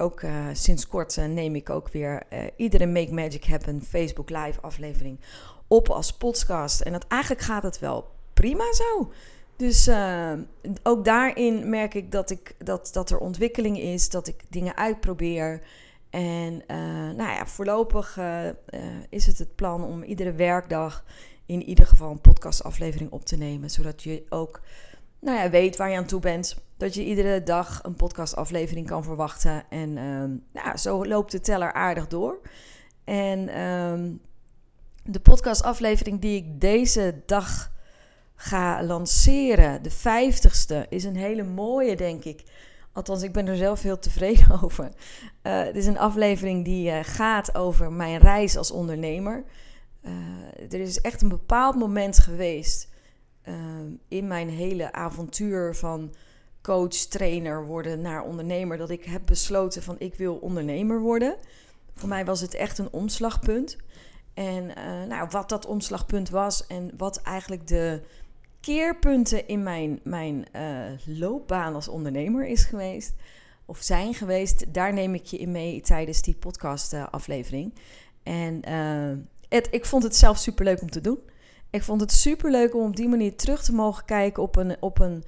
ook 0.00 0.22
uh, 0.22 0.46
sinds 0.52 0.86
kort 0.86 1.16
neem 1.16 1.54
ik 1.54 1.70
ook 1.70 1.88
weer 1.88 2.22
iedere 2.56 2.86
Make 2.86 3.12
Magic 3.12 3.44
Happen 3.44 3.82
Facebook 3.82 4.30
Live 4.30 4.60
aflevering 4.60 5.20
op 5.66 5.88
als 5.88 6.12
podcast. 6.12 6.80
En 6.80 6.92
dat 6.92 7.06
eigenlijk 7.08 7.42
gaat 7.42 7.62
het 7.62 7.78
wel 7.78 8.10
prima 8.34 8.72
zo. 8.72 9.12
Dus 9.56 9.90
ook 10.82 11.04
daarin 11.04 11.68
merk 11.70 11.94
ik 11.94 12.12
dat, 12.12 12.30
ik 12.30 12.54
dat, 12.58 12.90
dat 12.92 13.10
er 13.10 13.18
ontwikkeling 13.18 13.78
is, 13.78 14.08
dat 14.08 14.28
ik 14.28 14.42
dingen 14.48 14.76
uitprobeer. 14.76 15.62
En 16.10 16.62
nou 17.16 17.30
ja, 17.30 17.46
voorlopig 17.46 18.18
is 19.08 19.26
het 19.26 19.38
het 19.38 19.54
plan 19.54 19.84
om 19.84 20.02
iedere 20.02 20.32
werkdag 20.32 21.04
in 21.46 21.62
ieder 21.62 21.86
geval 21.86 22.10
een 22.10 22.20
podcastaflevering 22.20 23.10
op 23.10 23.24
te 23.24 23.36
nemen. 23.36 23.70
Zodat 23.70 24.02
je 24.02 24.22
ook 24.28 24.60
nou 25.20 25.38
ja, 25.38 25.50
weet 25.50 25.76
waar 25.76 25.90
je 25.90 25.96
aan 25.96 26.04
toe 26.04 26.20
bent. 26.20 26.56
Dat 26.76 26.94
je 26.94 27.04
iedere 27.04 27.42
dag 27.42 27.80
een 27.82 27.94
podcastaflevering 27.94 28.86
kan 28.86 29.04
verwachten. 29.04 29.64
En 29.68 29.92
nou, 30.52 30.76
zo 30.76 31.06
loopt 31.06 31.32
de 31.32 31.40
teller 31.40 31.72
aardig 31.72 32.06
door. 32.06 32.40
En 33.04 33.60
um, 33.60 34.20
de 35.04 35.20
podcastaflevering 35.20 36.20
die 36.20 36.36
ik 36.36 36.60
deze 36.60 37.22
dag 37.26 37.72
ga 38.34 38.82
lanceren, 38.84 39.82
de 39.82 39.90
vijftigste, 39.90 40.86
is 40.88 41.04
een 41.04 41.16
hele 41.16 41.42
mooie, 41.42 41.96
denk 41.96 42.24
ik. 42.24 42.42
Althans, 42.92 43.22
ik 43.22 43.32
ben 43.32 43.46
er 43.46 43.56
zelf 43.56 43.82
heel 43.82 43.98
tevreden 43.98 44.60
over. 44.62 44.84
Uh, 44.84 45.62
het 45.62 45.76
is 45.76 45.86
een 45.86 45.98
aflevering 45.98 46.64
die 46.64 46.90
uh, 46.90 46.98
gaat 47.02 47.54
over 47.54 47.92
mijn 47.92 48.20
reis 48.20 48.56
als 48.56 48.70
ondernemer. 48.70 49.44
Uh, 50.02 50.12
er 50.72 50.80
is 50.80 51.00
echt 51.00 51.22
een 51.22 51.28
bepaald 51.28 51.76
moment 51.76 52.18
geweest 52.18 52.88
in 54.08 54.26
mijn 54.26 54.48
hele 54.48 54.92
avontuur 54.92 55.74
van 55.74 56.14
coach, 56.62 56.94
trainer 56.94 57.66
worden 57.66 58.00
naar 58.00 58.22
ondernemer, 58.22 58.76
dat 58.76 58.90
ik 58.90 59.04
heb 59.04 59.22
besloten 59.24 59.82
van 59.82 59.96
ik 59.98 60.14
wil 60.14 60.34
ondernemer 60.34 61.00
worden. 61.00 61.36
Voor 61.94 62.08
mij 62.08 62.24
was 62.24 62.40
het 62.40 62.54
echt 62.54 62.78
een 62.78 62.92
omslagpunt. 62.92 63.76
En 64.34 64.66
nou, 65.08 65.28
wat 65.30 65.48
dat 65.48 65.66
omslagpunt 65.66 66.30
was 66.30 66.66
en 66.66 66.90
wat 66.96 67.22
eigenlijk 67.22 67.66
de 67.66 68.02
keerpunten 68.60 69.48
in 69.48 69.62
mijn, 69.62 70.00
mijn 70.02 70.46
uh, 70.56 71.18
loopbaan 71.18 71.74
als 71.74 71.88
ondernemer 71.88 72.46
is 72.46 72.64
geweest. 72.64 73.12
Of 73.64 73.78
zijn 73.78 74.14
geweest. 74.14 74.74
Daar 74.74 74.92
neem 74.92 75.14
ik 75.14 75.24
je 75.24 75.38
in 75.38 75.52
mee 75.52 75.80
tijdens 75.80 76.22
die 76.22 76.34
podcast-aflevering. 76.34 77.74
en 78.22 78.68
uh, 78.68 79.24
het, 79.48 79.68
ik 79.70 79.84
vond 79.84 80.02
het 80.02 80.16
zelf 80.16 80.38
super 80.38 80.64
leuk 80.64 80.82
om 80.82 80.90
te 80.90 81.00
doen. 81.00 81.18
Ik 81.70 81.82
vond 81.82 82.00
het 82.00 82.12
super 82.12 82.50
leuk 82.50 82.74
om 82.74 82.86
op 82.86 82.96
die 82.96 83.08
manier 83.08 83.36
terug 83.36 83.62
te 83.62 83.74
mogen 83.74 84.04
kijken 84.04 84.42
op 84.42 84.56
een, 84.56 84.76
op 84.80 85.00
een 85.00 85.24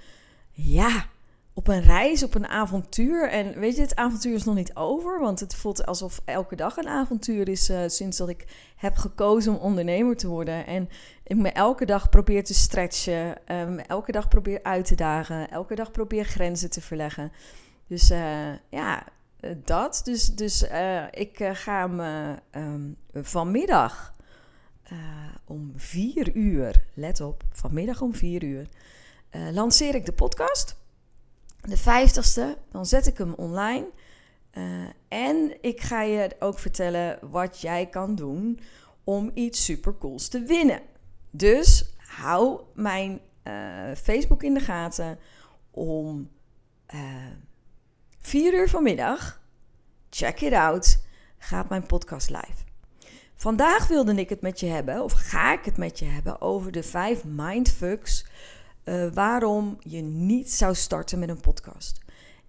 ja, 0.51 1.07
op 1.55 1.69
een 1.69 1.83
reis, 1.83 2.23
op 2.23 2.35
een 2.35 2.47
avontuur. 2.47 3.29
En 3.29 3.59
weet 3.59 3.77
je, 3.77 3.83
het 3.83 3.97
avontuur 3.97 4.35
is 4.35 4.45
nog 4.45 4.55
niet 4.55 4.77
over, 4.77 5.21
want 5.21 5.41
het 5.41 5.55
voelt 5.55 5.87
alsof 5.87 6.21
elke 6.25 6.57
dag 6.57 6.77
een 6.77 6.89
avontuur 6.89 7.49
is 7.49 7.71
uh, 7.71 7.81
sinds 7.87 8.17
dat 8.17 8.29
ik 8.29 8.47
heb 8.77 8.97
gekozen 8.97 9.53
om 9.53 9.59
ondernemer 9.59 10.17
te 10.17 10.29
worden. 10.29 10.67
En 10.67 10.89
ik 11.25 11.37
me 11.37 11.49
elke 11.49 11.85
dag 11.85 12.09
probeer 12.09 12.45
te 12.45 12.55
stretchen, 12.55 13.37
um, 13.57 13.79
elke 13.79 14.13
dag 14.13 14.29
probeer 14.29 14.63
uit 14.63 14.85
te 14.85 14.95
dagen, 14.95 15.51
elke 15.51 15.75
dag 15.75 15.91
probeer 15.91 16.25
grenzen 16.25 16.71
te 16.71 16.81
verleggen. 16.81 17.33
Dus 17.87 18.11
uh, 18.11 18.53
ja, 18.69 19.05
uh, 19.41 19.51
dat. 19.65 20.01
Dus, 20.05 20.27
dus 20.27 20.63
ik 21.11 21.51
ga 21.53 21.89
hem 21.89 22.01
um, 22.65 22.97
vanmiddag 23.13 24.15
om 25.45 25.73
vier 25.77 26.37
uur, 26.37 26.85
let 26.95 27.21
op, 27.21 27.43
vanmiddag 27.51 28.01
om 28.01 28.15
vier 28.15 28.45
uur, 28.45 28.67
lanceer 29.53 29.95
ik 29.95 30.07
de 30.07 30.13
podcast 30.13 30.81
de 31.63 31.77
vijftigste, 31.77 32.59
dan 32.71 32.87
zet 32.87 33.07
ik 33.07 33.19
hem 33.19 33.35
online. 33.35 33.91
Uh, 34.53 34.65
en 35.09 35.57
ik 35.61 35.81
ga 35.81 36.03
je 36.03 36.37
ook 36.39 36.59
vertellen 36.59 37.19
wat 37.31 37.61
jij 37.61 37.87
kan 37.87 38.15
doen 38.15 38.61
om 39.05 39.31
iets 39.35 39.65
supercools 39.65 40.29
te 40.29 40.43
winnen. 40.43 40.81
Dus 41.31 41.95
hou 41.97 42.61
mijn 42.75 43.21
Facebook 43.97 44.43
in 44.43 44.55
de 44.55 44.61
gaten 44.61 45.19
om 45.71 46.31
vier 48.21 48.55
uur 48.55 48.69
vanmiddag. 48.69 49.41
Check 50.11 50.41
it 50.41 50.53
out. 50.53 51.03
Gaat 51.39 51.69
mijn 51.69 51.87
podcast 51.87 52.31
live. 52.31 52.72
Vandaag 53.43 53.87
wilde 53.87 54.15
ik 54.15 54.29
het 54.29 54.41
met 54.41 54.61
je 54.61 54.67
hebben, 54.67 55.03
of 55.03 55.13
ga 55.13 55.53
ik 55.53 55.65
het 55.65 55.77
met 55.77 55.99
je 55.99 56.05
hebben, 56.05 56.41
over 56.41 56.73
de 56.73 56.83
vijf 56.83 57.25
mindfucks 57.25 58.27
uh, 58.85 59.07
waarom 59.15 59.77
je 59.81 60.01
niet 60.03 60.53
zou 60.53 60.75
starten 60.75 61.19
met 61.19 61.29
een 61.29 61.41
podcast. 61.41 62.01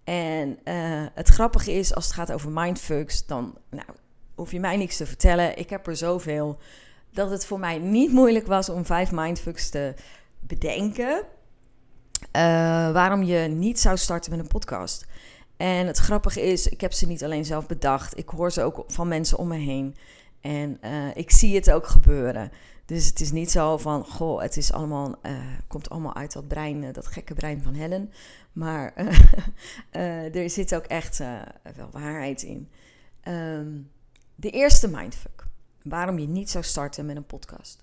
En 0.04 0.50
uh, 0.50 1.06
het 1.14 1.28
grappige 1.28 1.72
is, 1.72 1.96
als 1.96 2.06
het 2.06 2.14
gaat 2.14 2.32
over 2.32 2.52
mindfucks, 2.52 3.26
dan 3.26 3.58
nou, 3.70 3.88
hoef 4.36 4.52
je 4.52 4.60
mij 4.60 4.78
niks 4.78 4.98
te 4.98 5.06
vertellen. 5.06 5.58
Ik 5.58 5.70
heb 5.70 5.88
er 5.88 5.96
zoveel 5.96 6.58
dat 7.12 7.30
het 7.30 7.46
voor 7.46 7.60
mij 7.60 7.78
niet 7.78 8.12
moeilijk 8.12 8.48
was 8.48 8.70
om 8.70 8.86
vijf 8.86 9.12
mindfucks 9.12 9.70
te 9.70 9.94
bedenken. 10.40 11.16
Uh, 11.16 11.24
waarom 12.92 13.24
je 13.24 13.40
niet 13.40 13.80
zou 13.80 13.98
starten 13.98 14.32
met 14.32 14.40
een 14.40 14.48
podcast. 14.48 15.06
En 15.58 15.88
het 15.88 15.98
grappige 15.98 16.42
is, 16.42 16.68
ik 16.68 16.82
heb 16.82 16.94
ze 16.94 17.08
niet 17.08 17.24
alleen 17.24 17.46
zelf 17.46 17.66
bedacht. 17.66 18.18
Ik 18.18 18.30
hoor 18.30 18.52
ze 18.52 18.62
ook 18.62 18.84
van 18.88 19.08
mensen 19.08 19.38
om 19.38 19.48
me 19.48 19.58
heen. 19.58 19.96
En 20.44 20.80
ik 21.16 21.32
zie 21.32 21.56
het 21.56 21.72
ook 21.72 21.88
gebeuren. 21.88 22.52
Dus 22.86 23.06
het 23.06 23.20
is 23.20 23.32
niet 23.32 23.52
zo 23.52 23.78
van, 23.78 24.06
goh, 24.06 24.42
het 24.42 24.58
is 24.58 24.72
allemaal, 24.72 25.16
uh, 25.26 25.58
komt 25.68 25.90
allemaal 25.90 26.16
uit 26.16 26.34
dat 26.34 26.48
brein, 26.48 26.84
uh, 26.84 26.94
dat 26.94 27.08
gekke 27.08 27.34
brein 27.34 27.62
van 27.62 27.74
Helen. 27.74 28.12
Maar 28.52 28.94
er 30.32 30.50
zit 30.50 30.76
ook 30.76 30.86
echt 30.86 31.18
wel 31.76 31.90
waarheid 31.92 32.42
in. 32.42 32.70
Um, 33.28 33.92
de 34.36 34.50
eerste 34.50 34.88
mindfuck, 34.88 35.46
waarom 35.84 36.20
je 36.20 36.28
niet 36.28 36.50
zou 36.50 36.64
starten 36.64 37.06
met 37.06 37.16
een 37.16 37.26
podcast, 37.26 37.82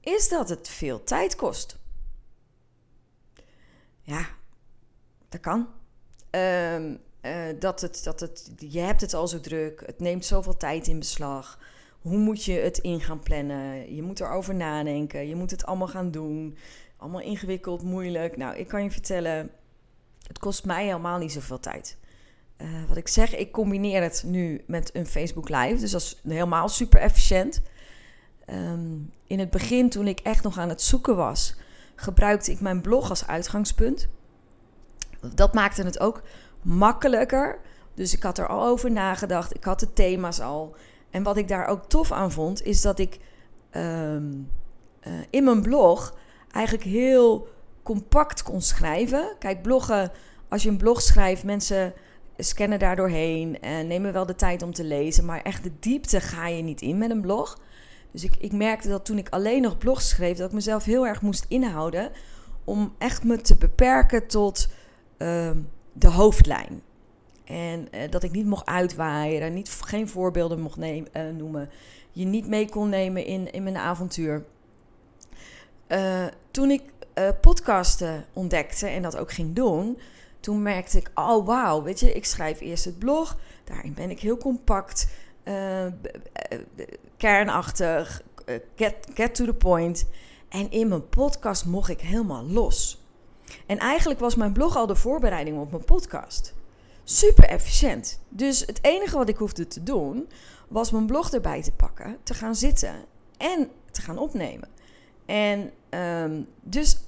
is 0.00 0.28
dat 0.28 0.48
het 0.48 0.68
veel 0.68 1.04
tijd 1.04 1.36
kost. 1.36 1.78
Ja, 4.02 4.26
dat 5.28 5.40
kan. 5.40 5.68
Um, 6.30 7.00
dat 7.58 7.80
het, 7.80 8.04
dat 8.04 8.20
het, 8.20 8.52
je 8.68 8.80
hebt 8.80 9.00
het 9.00 9.14
al 9.14 9.28
zo 9.28 9.40
druk, 9.40 9.82
het 9.86 10.00
neemt 10.00 10.24
zoveel 10.24 10.56
tijd 10.56 10.86
in 10.86 10.98
beslag 10.98 11.58
hoe 12.06 12.18
moet 12.18 12.44
je 12.44 12.52
het 12.52 12.78
in 12.78 13.00
gaan 13.00 13.20
plannen? 13.20 13.94
Je 13.94 14.02
moet 14.02 14.20
erover 14.20 14.54
nadenken. 14.54 15.28
Je 15.28 15.34
moet 15.34 15.50
het 15.50 15.66
allemaal 15.66 15.88
gaan 15.88 16.10
doen. 16.10 16.56
Allemaal 16.96 17.20
ingewikkeld, 17.20 17.82
moeilijk. 17.82 18.36
Nou, 18.36 18.56
ik 18.56 18.68
kan 18.68 18.82
je 18.82 18.90
vertellen, 18.90 19.50
het 20.26 20.38
kost 20.38 20.64
mij 20.64 20.84
helemaal 20.84 21.18
niet 21.18 21.32
zoveel 21.32 21.60
tijd. 21.60 21.96
Uh, 22.58 22.68
wat 22.88 22.96
ik 22.96 23.08
zeg, 23.08 23.36
ik 23.36 23.52
combineer 23.52 24.02
het 24.02 24.22
nu 24.26 24.62
met 24.66 24.94
een 24.94 25.06
Facebook 25.06 25.48
Live. 25.48 25.80
Dus 25.80 25.90
dat 25.90 26.00
is 26.00 26.20
helemaal 26.22 26.68
super 26.68 27.00
efficiënt. 27.00 27.62
Um, 28.50 29.12
in 29.26 29.38
het 29.38 29.50
begin, 29.50 29.88
toen 29.88 30.06
ik 30.06 30.20
echt 30.20 30.42
nog 30.42 30.58
aan 30.58 30.68
het 30.68 30.82
zoeken 30.82 31.16
was, 31.16 31.56
gebruikte 31.94 32.50
ik 32.50 32.60
mijn 32.60 32.80
blog 32.80 33.10
als 33.10 33.26
uitgangspunt. 33.26 34.08
Dat 35.34 35.54
maakte 35.54 35.82
het 35.82 36.00
ook 36.00 36.22
makkelijker. 36.62 37.58
Dus 37.94 38.14
ik 38.14 38.22
had 38.22 38.38
er 38.38 38.46
al 38.46 38.66
over 38.66 38.90
nagedacht. 38.90 39.54
Ik 39.54 39.64
had 39.64 39.80
de 39.80 39.92
thema's 39.92 40.40
al. 40.40 40.76
En 41.10 41.22
wat 41.22 41.36
ik 41.36 41.48
daar 41.48 41.66
ook 41.66 41.84
tof 41.88 42.12
aan 42.12 42.32
vond, 42.32 42.62
is 42.62 42.82
dat 42.82 42.98
ik 42.98 43.18
um, 43.72 44.50
uh, 45.06 45.12
in 45.30 45.44
mijn 45.44 45.62
blog 45.62 46.18
eigenlijk 46.50 46.84
heel 46.84 47.48
compact 47.82 48.42
kon 48.42 48.60
schrijven. 48.60 49.36
Kijk, 49.38 49.62
bloggen, 49.62 50.10
als 50.48 50.62
je 50.62 50.68
een 50.68 50.76
blog 50.76 51.02
schrijft, 51.02 51.44
mensen 51.44 51.92
scannen 52.36 52.78
daar 52.78 52.96
doorheen 52.96 53.60
en 53.60 53.86
nemen 53.86 54.12
wel 54.12 54.26
de 54.26 54.34
tijd 54.34 54.62
om 54.62 54.72
te 54.72 54.84
lezen, 54.84 55.24
maar 55.24 55.42
echt 55.42 55.62
de 55.62 55.72
diepte 55.80 56.20
ga 56.20 56.48
je 56.48 56.62
niet 56.62 56.80
in 56.80 56.98
met 56.98 57.10
een 57.10 57.20
blog. 57.20 57.58
Dus 58.10 58.24
ik, 58.24 58.36
ik 58.38 58.52
merkte 58.52 58.88
dat 58.88 59.04
toen 59.04 59.18
ik 59.18 59.28
alleen 59.28 59.62
nog 59.62 59.78
blogs 59.78 60.08
schreef, 60.08 60.36
dat 60.36 60.48
ik 60.48 60.54
mezelf 60.54 60.84
heel 60.84 61.06
erg 61.06 61.22
moest 61.22 61.44
inhouden 61.48 62.10
om 62.64 62.94
echt 62.98 63.24
me 63.24 63.40
te 63.40 63.56
beperken 63.56 64.26
tot 64.26 64.68
uh, 65.18 65.50
de 65.98 66.08
hoofdlijn. 66.08 66.82
En 67.44 67.88
uh, 67.94 68.10
dat 68.10 68.22
ik 68.22 68.32
niet 68.32 68.46
mocht 68.46 68.66
uitwaaien, 68.66 69.54
niet, 69.54 69.70
geen 69.70 70.08
voorbeelden 70.08 70.60
mocht 70.60 70.76
nemen, 70.76 71.08
uh, 71.16 71.36
noemen. 71.36 71.70
Je 72.10 72.24
niet 72.24 72.46
mee 72.46 72.68
kon 72.68 72.88
nemen 72.88 73.24
in, 73.24 73.52
in 73.52 73.62
mijn 73.62 73.76
avontuur. 73.76 74.44
Uh, 75.88 76.24
toen 76.50 76.70
ik 76.70 76.82
podcasten 77.40 78.24
ontdekte 78.32 78.86
en 78.86 79.02
dat 79.02 79.16
ook 79.16 79.32
ging 79.32 79.54
doen, 79.54 79.98
toen 80.40 80.62
merkte 80.62 80.98
ik, 80.98 81.10
oh 81.14 81.46
wauw, 81.46 81.82
weet 81.82 82.00
je, 82.00 82.12
ik 82.12 82.24
schrijf 82.24 82.60
eerst 82.60 82.84
het 82.84 82.98
blog. 82.98 83.38
Daarin 83.64 83.94
ben 83.94 84.10
ik 84.10 84.20
heel 84.20 84.36
compact, 84.36 85.08
kernachtig, 87.16 88.22
get, 88.76 88.94
get 89.14 89.34
to 89.34 89.44
the 89.44 89.54
point. 89.54 90.06
En 90.48 90.70
in 90.70 90.88
mijn 90.88 91.08
podcast 91.08 91.66
mocht 91.66 91.88
ik 91.88 92.00
helemaal 92.00 92.44
los. 92.44 93.05
En 93.66 93.78
eigenlijk 93.78 94.20
was 94.20 94.34
mijn 94.34 94.52
blog 94.52 94.76
al 94.76 94.86
de 94.86 94.94
voorbereiding 94.94 95.58
op 95.58 95.70
mijn 95.70 95.84
podcast 95.84 96.54
super 97.08 97.44
efficiënt. 97.44 98.20
Dus 98.28 98.60
het 98.60 98.78
enige 98.82 99.16
wat 99.16 99.28
ik 99.28 99.36
hoefde 99.36 99.66
te 99.66 99.82
doen 99.82 100.28
was 100.68 100.90
mijn 100.90 101.06
blog 101.06 101.30
erbij 101.30 101.62
te 101.62 101.72
pakken, 101.72 102.16
te 102.22 102.34
gaan 102.34 102.54
zitten 102.54 102.94
en 103.36 103.70
te 103.90 104.02
gaan 104.02 104.18
opnemen. 104.18 104.68
En 105.26 105.72
um, 105.90 106.46
dus 106.62 106.98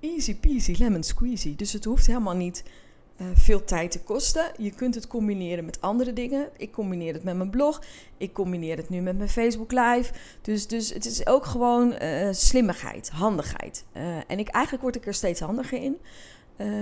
easy 0.00 0.36
peasy 0.36 0.74
lemon 0.78 1.02
squeezy. 1.02 1.56
Dus 1.56 1.72
het 1.72 1.84
hoeft 1.84 2.06
helemaal 2.06 2.36
niet 2.36 2.64
eh, 3.16 3.26
veel 3.34 3.64
tijd 3.64 3.90
te 3.90 4.00
kosten. 4.00 4.52
Je 4.56 4.70
kunt 4.70 4.94
het 4.94 5.06
combineren 5.06 5.64
met 5.64 5.80
andere 5.80 6.12
dingen. 6.12 6.48
Ik 6.56 6.72
combineer 6.72 7.12
het 7.14 7.24
met 7.24 7.36
mijn 7.36 7.50
blog. 7.50 7.82
Ik 8.16 8.32
combineer 8.32 8.76
het 8.76 8.88
nu 8.88 9.00
met 9.00 9.16
mijn 9.16 9.28
Facebook 9.28 9.72
Live. 9.72 10.12
Dus, 10.42 10.66
dus 10.66 10.92
het 10.92 11.04
is 11.04 11.26
ook 11.26 11.44
gewoon 11.44 11.94
uh, 12.02 12.28
slimmigheid, 12.32 13.10
handigheid. 13.10 13.84
Uh, 13.96 14.16
en 14.26 14.38
ik, 14.38 14.48
eigenlijk 14.48 14.82
word 14.82 14.96
ik 14.96 15.06
er 15.06 15.14
steeds 15.14 15.40
handiger 15.40 15.82
in. 15.82 15.96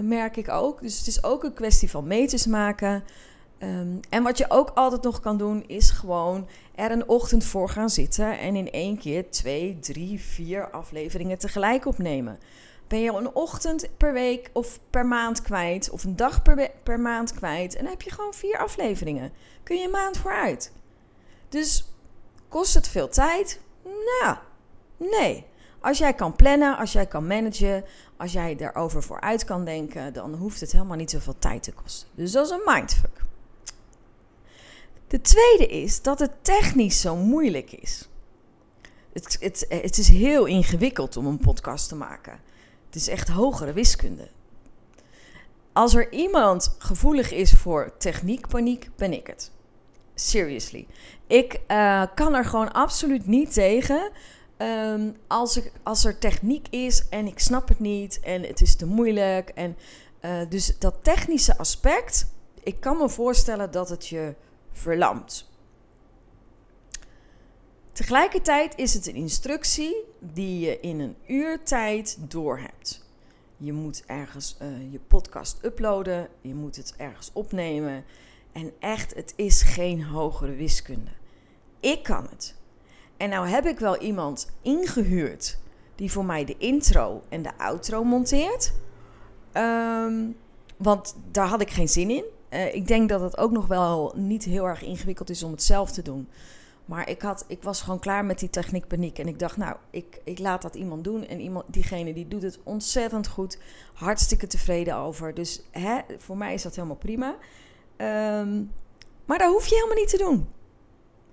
merk 0.08 0.36
ik 0.36 0.48
ook. 0.48 0.80
Dus 0.80 0.98
het 0.98 1.06
is 1.06 1.24
ook 1.24 1.44
een 1.44 1.54
kwestie 1.54 1.90
van 1.90 2.06
meters 2.06 2.46
maken. 2.46 3.04
Um, 3.62 4.00
en 4.08 4.22
wat 4.22 4.38
je 4.38 4.44
ook 4.48 4.70
altijd 4.74 5.02
nog 5.02 5.20
kan 5.20 5.36
doen, 5.36 5.64
is 5.66 5.90
gewoon 5.90 6.48
er 6.74 6.90
een 6.90 7.08
ochtend 7.08 7.44
voor 7.44 7.68
gaan 7.68 7.90
zitten 7.90 8.38
en 8.38 8.56
in 8.56 8.70
één 8.70 8.98
keer 8.98 9.30
twee, 9.30 9.78
drie, 9.80 10.20
vier 10.20 10.70
afleveringen 10.70 11.38
tegelijk 11.38 11.86
opnemen. 11.86 12.38
Ben 12.92 13.00
je 13.00 13.12
een 13.12 13.34
ochtend 13.34 13.88
per 13.96 14.12
week 14.12 14.50
of 14.52 14.80
per 14.90 15.06
maand 15.06 15.42
kwijt, 15.42 15.90
of 15.90 16.04
een 16.04 16.16
dag 16.16 16.42
per, 16.42 16.70
per 16.82 17.00
maand 17.00 17.34
kwijt, 17.34 17.74
en 17.74 17.82
dan 17.82 17.92
heb 17.92 18.02
je 18.02 18.10
gewoon 18.10 18.34
vier 18.34 18.58
afleveringen. 18.58 19.32
Kun 19.62 19.76
je 19.76 19.84
een 19.84 19.90
maand 19.90 20.16
vooruit. 20.18 20.72
Dus 21.48 21.84
kost 22.48 22.74
het 22.74 22.88
veel 22.88 23.08
tijd? 23.08 23.60
Nou, 23.82 24.36
nee. 24.96 25.46
Als 25.80 25.98
jij 25.98 26.14
kan 26.14 26.36
plannen, 26.36 26.76
als 26.76 26.92
jij 26.92 27.06
kan 27.06 27.26
managen, 27.26 27.84
als 28.16 28.32
jij 28.32 28.56
daarover 28.56 29.02
vooruit 29.02 29.44
kan 29.44 29.64
denken, 29.64 30.12
dan 30.12 30.34
hoeft 30.34 30.60
het 30.60 30.72
helemaal 30.72 30.96
niet 30.96 31.10
zoveel 31.10 31.38
tijd 31.38 31.62
te 31.62 31.72
kosten. 31.72 32.08
Dus 32.14 32.32
dat 32.32 32.46
is 32.46 32.50
een 32.50 32.62
mindfuck. 32.64 33.22
De 35.06 35.20
tweede 35.20 35.66
is 35.66 36.02
dat 36.02 36.18
het 36.18 36.32
technisch 36.42 37.00
zo 37.00 37.16
moeilijk 37.16 37.72
is. 37.72 38.08
Het, 39.12 39.36
het, 39.40 39.66
het 39.68 39.98
is 39.98 40.08
heel 40.08 40.44
ingewikkeld 40.44 41.16
om 41.16 41.26
een 41.26 41.38
podcast 41.38 41.88
te 41.88 41.94
maken. 41.94 42.50
Het 42.92 43.00
is 43.00 43.08
echt 43.08 43.28
hogere 43.28 43.72
wiskunde. 43.72 44.28
Als 45.72 45.94
er 45.94 46.12
iemand 46.12 46.74
gevoelig 46.78 47.30
is 47.30 47.52
voor 47.52 47.96
techniekpaniek, 47.98 48.88
ben 48.96 49.12
ik 49.12 49.26
het. 49.26 49.50
Seriously. 50.14 50.86
Ik 51.26 51.60
uh, 51.68 52.02
kan 52.14 52.34
er 52.34 52.44
gewoon 52.44 52.72
absoluut 52.72 53.26
niet 53.26 53.52
tegen. 53.52 54.10
Um, 54.58 55.16
als, 55.26 55.56
ik, 55.56 55.72
als 55.82 56.04
er 56.04 56.18
techniek 56.18 56.68
is 56.68 57.08
en 57.08 57.26
ik 57.26 57.38
snap 57.38 57.68
het 57.68 57.80
niet 57.80 58.20
en 58.20 58.42
het 58.42 58.60
is 58.60 58.76
te 58.76 58.86
moeilijk. 58.86 59.48
En, 59.48 59.76
uh, 60.20 60.40
dus 60.48 60.78
dat 60.78 60.94
technische 61.02 61.58
aspect, 61.58 62.26
ik 62.62 62.80
kan 62.80 62.96
me 62.96 63.08
voorstellen 63.08 63.70
dat 63.70 63.88
het 63.88 64.06
je 64.06 64.34
verlamt. 64.72 65.50
Tegelijkertijd 67.92 68.76
is 68.76 68.94
het 68.94 69.06
een 69.06 69.14
instructie 69.14 69.96
die 70.18 70.60
je 70.60 70.80
in 70.80 71.00
een 71.00 71.16
uur 71.26 71.62
tijd 71.62 72.16
doorhebt. 72.28 73.04
Je 73.56 73.72
moet 73.72 74.02
ergens 74.06 74.56
uh, 74.62 74.92
je 74.92 74.98
podcast 74.98 75.58
uploaden, 75.64 76.28
je 76.40 76.54
moet 76.54 76.76
het 76.76 76.94
ergens 76.96 77.30
opnemen. 77.32 78.04
En 78.52 78.72
echt, 78.78 79.14
het 79.14 79.32
is 79.36 79.62
geen 79.62 80.04
hogere 80.04 80.54
wiskunde. 80.54 81.10
Ik 81.80 82.02
kan 82.02 82.26
het. 82.30 82.54
En 83.16 83.28
nou 83.28 83.48
heb 83.48 83.66
ik 83.66 83.78
wel 83.78 83.96
iemand 83.98 84.50
ingehuurd 84.62 85.58
die 85.94 86.12
voor 86.12 86.24
mij 86.24 86.44
de 86.44 86.56
intro 86.58 87.22
en 87.28 87.42
de 87.42 87.58
outro 87.58 88.04
monteert. 88.04 88.72
Um, 89.52 90.36
want 90.76 91.16
daar 91.30 91.46
had 91.46 91.60
ik 91.60 91.70
geen 91.70 91.88
zin 91.88 92.10
in. 92.10 92.24
Uh, 92.50 92.74
ik 92.74 92.86
denk 92.86 93.08
dat 93.08 93.20
het 93.20 93.36
ook 93.38 93.50
nog 93.50 93.66
wel 93.66 94.12
niet 94.16 94.44
heel 94.44 94.64
erg 94.64 94.82
ingewikkeld 94.82 95.30
is 95.30 95.42
om 95.42 95.50
het 95.50 95.62
zelf 95.62 95.90
te 95.90 96.02
doen. 96.02 96.28
Maar 96.92 97.08
ik, 97.08 97.22
had, 97.22 97.44
ik 97.48 97.62
was 97.62 97.82
gewoon 97.82 97.98
klaar 97.98 98.24
met 98.24 98.38
die 98.38 98.50
techniek 98.50 98.86
paniek. 98.86 99.18
En 99.18 99.28
ik 99.28 99.38
dacht, 99.38 99.56
nou, 99.56 99.76
ik, 99.90 100.20
ik 100.24 100.38
laat 100.38 100.62
dat 100.62 100.74
iemand 100.74 101.04
doen. 101.04 101.26
En 101.26 101.40
iemand, 101.40 101.64
diegene 101.68 102.12
die 102.12 102.28
doet 102.28 102.42
het 102.42 102.58
ontzettend 102.62 103.26
goed. 103.26 103.58
Hartstikke 103.94 104.46
tevreden 104.46 104.96
over. 104.96 105.34
Dus 105.34 105.62
hè, 105.70 106.00
voor 106.18 106.36
mij 106.36 106.54
is 106.54 106.62
dat 106.62 106.74
helemaal 106.74 106.96
prima. 106.96 107.36
Um, 108.38 108.72
maar 109.24 109.38
dat 109.38 109.52
hoef 109.52 109.66
je 109.66 109.74
helemaal 109.74 109.96
niet 109.96 110.08
te 110.08 110.18
doen. 110.18 110.48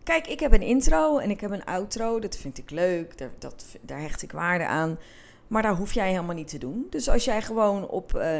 Kijk, 0.04 0.28
ik 0.28 0.40
heb 0.40 0.54
een 0.54 0.62
intro 0.62 1.18
en 1.18 1.30
ik 1.30 1.42
heb 1.42 1.52
een 1.52 1.66
outro. 1.66 2.20
Dat 2.20 2.38
vind 2.38 2.58
ik 2.58 2.70
leuk. 2.70 3.18
Daar, 3.18 3.32
dat, 3.40 3.66
daar 3.82 4.00
hecht 4.00 4.22
ik 4.22 4.32
waarde 4.32 4.66
aan. 4.66 5.00
Maar 5.48 5.62
daar 5.62 5.76
hoef 5.76 5.94
jij 5.94 6.10
helemaal 6.10 6.36
niet 6.36 6.48
te 6.48 6.58
doen. 6.58 6.88
Dus 6.90 7.10
als 7.10 7.26
jij 7.26 7.42
gewoon 7.42 7.88
op 7.88 8.16
uh, 8.16 8.40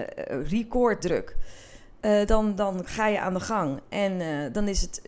record 0.50 1.02
drukt 1.02 1.36
uh, 2.02 2.26
dan, 2.26 2.56
dan 2.56 2.86
ga 2.86 3.08
je 3.08 3.20
aan 3.20 3.34
de 3.34 3.40
gang. 3.40 3.80
En 3.90 4.20
uh, 4.20 4.54
dan 4.54 4.68
is 4.68 4.82
het. 4.82 5.02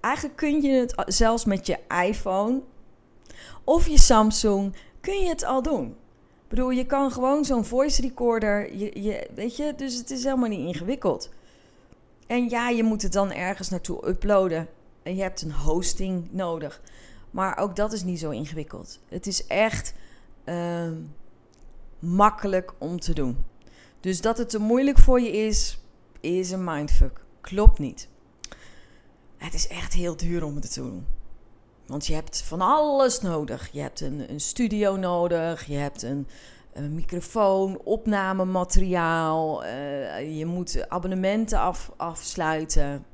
Eigenlijk 0.00 0.36
kun 0.36 0.62
je 0.62 0.72
het 0.72 0.94
zelfs 1.06 1.44
met 1.44 1.66
je 1.66 1.78
iPhone 2.04 2.60
of 3.64 3.88
je 3.88 3.98
Samsung 3.98 4.76
kun 5.00 5.18
je 5.18 5.28
het 5.28 5.44
al 5.44 5.62
doen. 5.62 5.86
Ik 6.46 6.48
bedoel, 6.48 6.70
je 6.70 6.86
kan 6.86 7.10
gewoon 7.10 7.44
zo'n 7.44 7.64
voice 7.64 8.02
recorder. 8.02 8.76
Je, 8.76 9.02
je, 9.02 9.30
weet 9.34 9.56
je, 9.56 9.74
dus 9.76 9.94
het 9.94 10.10
is 10.10 10.24
helemaal 10.24 10.48
niet 10.48 10.66
ingewikkeld. 10.74 11.30
En 12.26 12.48
ja, 12.48 12.68
je 12.68 12.82
moet 12.82 13.02
het 13.02 13.12
dan 13.12 13.32
ergens 13.32 13.68
naartoe 13.68 14.08
uploaden. 14.08 14.68
En 15.02 15.16
je 15.16 15.22
hebt 15.22 15.42
een 15.42 15.52
hosting 15.52 16.28
nodig. 16.30 16.80
Maar 17.30 17.58
ook 17.58 17.76
dat 17.76 17.92
is 17.92 18.04
niet 18.04 18.18
zo 18.18 18.30
ingewikkeld. 18.30 19.00
Het 19.08 19.26
is 19.26 19.46
echt 19.46 19.94
uh, 20.44 20.90
makkelijk 21.98 22.72
om 22.78 23.00
te 23.00 23.14
doen. 23.14 23.44
Dus 24.00 24.20
dat 24.20 24.38
het 24.38 24.48
te 24.48 24.58
moeilijk 24.58 24.98
voor 24.98 25.20
je 25.20 25.30
is, 25.30 25.78
is 26.20 26.50
een 26.50 26.64
mindfuck. 26.64 27.20
Klopt 27.40 27.78
niet. 27.78 28.08
Het 29.46 29.54
is 29.54 29.68
echt 29.68 29.92
heel 29.92 30.16
duur 30.16 30.44
om 30.44 30.54
het 30.54 30.72
te 30.72 30.80
doen. 30.80 31.06
Want 31.86 32.06
je 32.06 32.14
hebt 32.14 32.42
van 32.42 32.60
alles 32.60 33.20
nodig. 33.20 33.68
Je 33.72 33.80
hebt 33.80 34.00
een, 34.00 34.30
een 34.30 34.40
studio 34.40 34.96
nodig. 34.96 35.64
Je 35.66 35.76
hebt 35.76 36.02
een, 36.02 36.26
een 36.72 36.94
microfoon, 36.94 37.80
opnamemateriaal. 37.84 39.64
Uh, 39.64 40.38
je 40.38 40.46
moet 40.46 40.88
abonnementen 40.88 41.58
af, 41.58 41.92
afsluiten. 41.96 43.04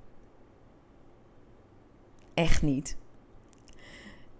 Echt 2.34 2.62
niet. 2.62 2.96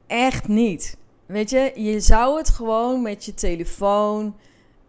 Echt 0.07 0.49
niet. 0.49 0.97
Weet 1.27 1.51
je, 1.51 1.73
je 1.75 2.01
zou 2.01 2.39
het 2.39 2.49
gewoon 2.49 3.03
met 3.03 3.25
je 3.25 3.35
telefoon 3.35 4.37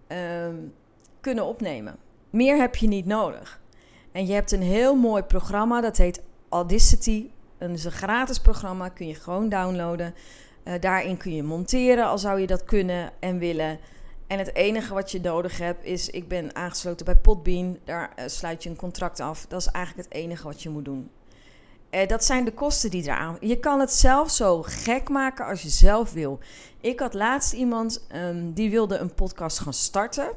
um, 0.07 0.73
kunnen 1.19 1.45
opnemen. 1.45 1.95
Meer 2.29 2.57
heb 2.57 2.75
je 2.75 2.87
niet 2.87 3.05
nodig. 3.05 3.61
En 4.11 4.25
je 4.25 4.33
hebt 4.33 4.51
een 4.51 4.61
heel 4.61 4.95
mooi 4.95 5.23
programma, 5.23 5.81
dat 5.81 5.97
heet 5.97 6.21
Audacity. 6.53 7.29
Dat 7.57 7.69
is 7.69 7.83
een 7.83 7.91
gratis 7.91 8.39
programma, 8.39 8.89
kun 8.89 9.07
je 9.07 9.15
gewoon 9.15 9.49
downloaden. 9.49 10.13
Uh, 10.63 10.73
daarin 10.79 11.17
kun 11.17 11.35
je 11.35 11.43
monteren, 11.43 12.05
al 12.05 12.17
zou 12.17 12.39
je 12.39 12.47
dat 12.47 12.63
kunnen 12.63 13.11
en 13.19 13.37
willen. 13.37 13.79
En 14.27 14.37
het 14.37 14.55
enige 14.55 14.93
wat 14.93 15.11
je 15.11 15.21
nodig 15.21 15.57
hebt 15.57 15.85
is, 15.85 16.09
ik 16.09 16.27
ben 16.27 16.55
aangesloten 16.55 17.05
bij 17.05 17.15
Podbean. 17.15 17.77
Daar 17.83 18.13
uh, 18.19 18.25
sluit 18.27 18.63
je 18.63 18.69
een 18.69 18.75
contract 18.75 19.19
af. 19.19 19.45
Dat 19.47 19.61
is 19.61 19.67
eigenlijk 19.67 20.07
het 20.07 20.17
enige 20.17 20.43
wat 20.43 20.63
je 20.63 20.69
moet 20.69 20.85
doen. 20.85 21.09
Uh, 21.91 22.07
dat 22.07 22.23
zijn 22.23 22.45
de 22.45 22.53
kosten 22.53 22.89
die 22.89 23.03
eraan. 23.03 23.37
Je 23.39 23.59
kan 23.59 23.79
het 23.79 23.91
zelf 23.91 24.31
zo 24.31 24.61
gek 24.61 25.09
maken 25.09 25.45
als 25.45 25.61
je 25.61 25.69
zelf 25.69 26.13
wil. 26.13 26.39
Ik 26.81 26.99
had 26.99 27.13
laatst 27.13 27.53
iemand 27.53 28.07
um, 28.15 28.53
die 28.53 28.69
wilde 28.69 28.97
een 28.97 29.13
podcast 29.13 29.59
gaan 29.59 29.73
starten. 29.73 30.31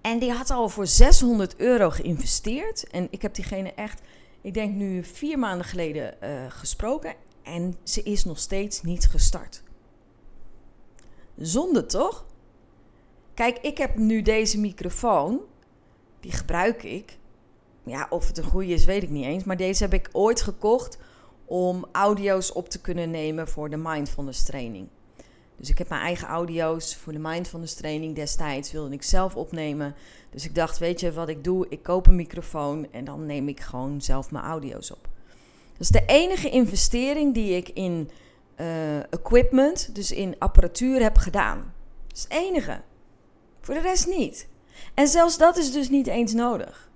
En 0.00 0.18
die 0.18 0.32
had 0.32 0.50
al 0.50 0.68
voor 0.68 0.86
600 0.86 1.56
euro 1.56 1.90
geïnvesteerd. 1.90 2.90
En 2.90 3.08
ik 3.10 3.22
heb 3.22 3.34
diegene 3.34 3.72
echt, 3.74 4.00
ik 4.40 4.54
denk 4.54 4.74
nu 4.74 5.04
vier 5.04 5.38
maanden 5.38 5.66
geleden 5.66 6.16
uh, 6.22 6.50
gesproken. 6.50 7.14
En 7.42 7.74
ze 7.82 8.02
is 8.02 8.24
nog 8.24 8.38
steeds 8.38 8.82
niet 8.82 9.06
gestart. 9.06 9.62
Zonde 11.36 11.86
toch? 11.86 12.26
Kijk, 13.34 13.58
ik 13.58 13.78
heb 13.78 13.96
nu 13.96 14.22
deze 14.22 14.60
microfoon. 14.60 15.40
Die 16.20 16.32
gebruik 16.32 16.82
ik. 16.82 17.18
Ja, 17.84 18.06
of 18.10 18.26
het 18.26 18.38
een 18.38 18.44
goede 18.44 18.72
is, 18.72 18.84
weet 18.84 19.02
ik 19.02 19.10
niet 19.10 19.24
eens. 19.24 19.44
Maar 19.44 19.56
deze 19.56 19.82
heb 19.82 19.92
ik 19.92 20.08
ooit 20.12 20.40
gekocht 20.40 20.98
om 21.44 21.86
audio's 21.92 22.52
op 22.52 22.68
te 22.68 22.80
kunnen 22.80 23.10
nemen 23.10 23.48
voor 23.48 23.70
de 23.70 23.76
mindfulness 23.76 24.44
training. 24.44 24.88
Dus 25.58 25.70
ik 25.70 25.78
heb 25.78 25.88
mijn 25.88 26.00
eigen 26.00 26.28
audio's 26.28 26.96
voor 26.96 27.12
de 27.12 27.18
mindfulness 27.18 27.74
training 27.74 28.14
destijds 28.14 28.72
wilde 28.72 28.94
ik 28.94 29.02
zelf 29.02 29.36
opnemen. 29.36 29.94
Dus 30.30 30.44
ik 30.44 30.54
dacht, 30.54 30.78
weet 30.78 31.00
je 31.00 31.12
wat 31.12 31.28
ik 31.28 31.44
doe? 31.44 31.66
Ik 31.68 31.82
koop 31.82 32.06
een 32.06 32.16
microfoon 32.16 32.92
en 32.92 33.04
dan 33.04 33.26
neem 33.26 33.48
ik 33.48 33.60
gewoon 33.60 34.00
zelf 34.00 34.30
mijn 34.30 34.44
audio's 34.44 34.90
op. 34.90 35.08
Dat 35.72 35.80
is 35.80 35.88
de 35.88 36.04
enige 36.06 36.50
investering 36.50 37.34
die 37.34 37.56
ik 37.56 37.68
in 37.68 38.10
uh, 38.56 38.96
equipment, 38.98 39.94
dus 39.94 40.12
in 40.12 40.34
apparatuur 40.38 41.02
heb 41.02 41.16
gedaan. 41.16 41.74
Dat 42.06 42.16
is 42.16 42.22
het 42.22 42.32
enige. 42.32 42.80
Voor 43.60 43.74
de 43.74 43.80
rest 43.80 44.06
niet. 44.06 44.48
En 44.94 45.08
zelfs 45.08 45.38
dat 45.38 45.56
is 45.56 45.72
dus 45.72 45.88
niet 45.88 46.06
eens 46.06 46.32
nodig. 46.32 46.90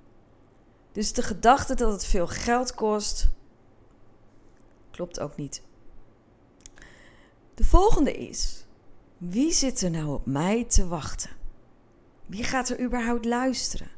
Dus 0.92 1.12
de 1.12 1.22
gedachte 1.22 1.74
dat 1.74 1.92
het 1.92 2.04
veel 2.04 2.26
geld 2.26 2.74
kost, 2.74 3.28
klopt 4.90 5.20
ook 5.20 5.36
niet. 5.36 5.62
De 7.62 7.68
volgende 7.68 8.12
is: 8.12 8.66
wie 9.18 9.52
zit 9.52 9.80
er 9.80 9.90
nou 9.90 10.14
op 10.14 10.26
mij 10.26 10.64
te 10.64 10.86
wachten? 10.88 11.30
Wie 12.26 12.44
gaat 12.44 12.68
er 12.68 12.80
überhaupt 12.80 13.24
luisteren? 13.24 13.88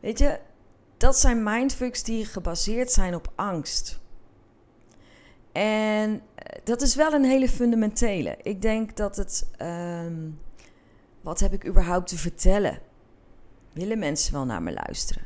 Weet 0.00 0.18
je, 0.18 0.40
dat 0.96 1.18
zijn 1.18 1.42
mindfucks 1.42 2.02
die 2.02 2.24
gebaseerd 2.24 2.92
zijn 2.92 3.14
op 3.14 3.32
angst. 3.34 4.00
En 5.52 6.22
eh, 6.34 6.60
dat 6.64 6.82
is 6.82 6.94
wel 6.94 7.12
een 7.12 7.24
hele 7.24 7.48
fundamentele. 7.48 8.36
Ik 8.42 8.62
denk 8.62 8.96
dat 8.96 9.16
het. 9.16 9.50
Um, 9.62 10.40
wat 11.20 11.40
heb 11.40 11.52
ik 11.52 11.66
überhaupt 11.66 12.08
te 12.08 12.18
vertellen? 12.18 12.78
Willen 13.72 13.98
mensen 13.98 14.32
wel 14.32 14.44
naar 14.44 14.62
me 14.62 14.72
luisteren? 14.72 15.22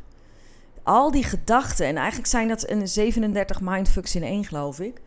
Al 0.83 1.11
die 1.11 1.25
gedachten, 1.25 1.87
en 1.87 1.97
eigenlijk 1.97 2.29
zijn 2.29 2.49
dat 2.49 2.69
een 2.71 2.89
37 2.89 3.61
mindfucks 3.61 4.15
in 4.15 4.23
één, 4.23 4.45
geloof 4.45 4.81
ik. 4.81 5.01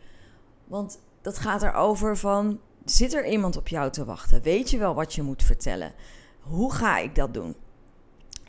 Want 0.64 0.98
dat 1.28 1.38
gaat 1.38 1.62
erover 1.62 2.16
van, 2.16 2.60
zit 2.84 3.14
er 3.14 3.26
iemand 3.26 3.56
op 3.56 3.68
jou 3.68 3.90
te 3.90 4.04
wachten? 4.04 4.42
Weet 4.42 4.70
je 4.70 4.78
wel 4.78 4.94
wat 4.94 5.14
je 5.14 5.22
moet 5.22 5.42
vertellen? 5.42 5.92
Hoe 6.40 6.72
ga 6.72 6.98
ik 6.98 7.14
dat 7.14 7.34
doen? 7.34 7.56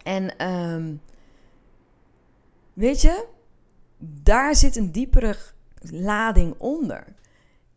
En 0.04 0.48
um, 0.48 1.02
weet 2.74 3.02
je, 3.02 3.26
daar 3.98 4.56
zit 4.56 4.76
een 4.76 4.92
diepere 4.92 5.36
lading 5.92 6.56
onder. 6.58 7.16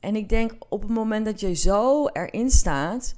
En 0.01 0.17
ik 0.17 0.29
denk 0.29 0.53
op 0.69 0.83
het 0.83 0.91
moment 0.91 1.25
dat 1.25 1.41
je 1.41 1.55
zo 1.55 2.07
erin 2.07 2.51
staat 2.51 3.15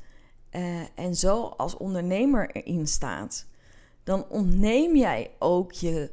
uh, 0.50 0.80
en 0.94 1.14
zo 1.14 1.42
als 1.42 1.76
ondernemer 1.76 2.50
erin 2.50 2.86
staat, 2.86 3.46
dan 4.04 4.28
ontneem 4.28 4.96
jij 4.96 5.30
ook 5.38 5.72
je 5.72 6.10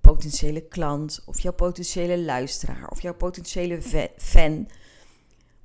potentiële 0.00 0.60
klant 0.60 1.22
of 1.26 1.40
jouw 1.40 1.52
potentiële 1.52 2.18
luisteraar 2.18 2.88
of 2.88 3.02
jouw 3.02 3.14
potentiële 3.14 3.82
fan, 4.16 4.68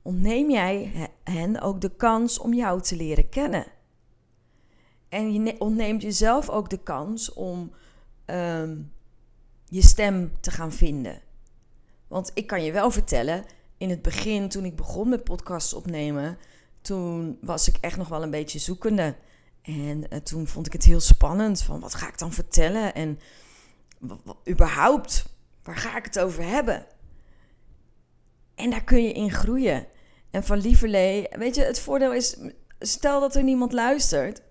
ontneem 0.06 0.52
jij 0.52 1.10
hen 1.24 1.62
ook 1.62 1.82
de 1.82 1.96
kans 1.96 2.40
om 2.40 2.54
jou 2.54 2.82
te 2.82 2.96
leren 2.96 3.30
kennen. 3.30 3.66
En 5.10 5.34
je 5.34 5.60
ontneemt 5.60 6.02
jezelf 6.02 6.50
ook 6.50 6.70
de 6.70 6.84
kans 6.84 7.34
om 7.34 7.72
um, 8.26 8.92
je 9.66 9.82
stem 9.82 10.32
te 10.40 10.52
gaan 10.52 10.72
vinden. 10.72 11.22
Want 12.08 12.32
ik 12.34 12.48
kan 12.48 12.64
je 12.64 12.72
wel 12.72 12.92
vertellen, 12.92 13.46
in 13.78 13.90
het 13.90 14.02
begin, 14.02 14.50
toen 14.50 14.66
ik 14.66 14.76
begon 14.76 15.10
met 15.10 15.24
podcasts 15.24 15.74
opnemen, 15.74 16.38
toen 16.82 17.38
was 17.42 17.68
ik 17.68 17.78
echt 17.82 17.98
nog 17.98 18.08
wel 18.08 18.24
een 18.24 18.32
beetje 18.32 18.60
zoekende. 18.60 19.16
En 19.62 20.04
uh, 20.14 20.20
toen 20.20 20.48
vond 20.48 20.66
ik 20.68 20.74
het 20.74 20.84
heel 20.84 21.00
spannend 21.00 21.62
van 21.62 21.80
wat 21.80 21.96
ga 21.96 22.08
ik 22.08 22.18
dan 22.18 22.34
vertellen 22.34 22.94
en 22.94 23.20
überhaupt, 24.50 25.26
waar 25.64 25.78
ga 25.78 25.98
ik 25.98 26.06
het 26.06 26.20
over 26.20 26.44
hebben? 26.44 26.86
En 28.56 28.70
daar 28.70 28.84
kun 28.84 29.04
je 29.04 29.14
in 29.14 29.32
groeien. 29.32 29.88
En 30.36 30.44
van 30.44 30.58
lieverlee, 30.58 31.28
weet 31.30 31.56
je, 31.56 31.64
het 31.64 31.80
voordeel 31.80 32.14
is, 32.14 32.38
stel 32.80 33.20
dat 33.20 33.36
er 33.36 33.44
niemand 33.44 33.72
luistert, 33.72 34.42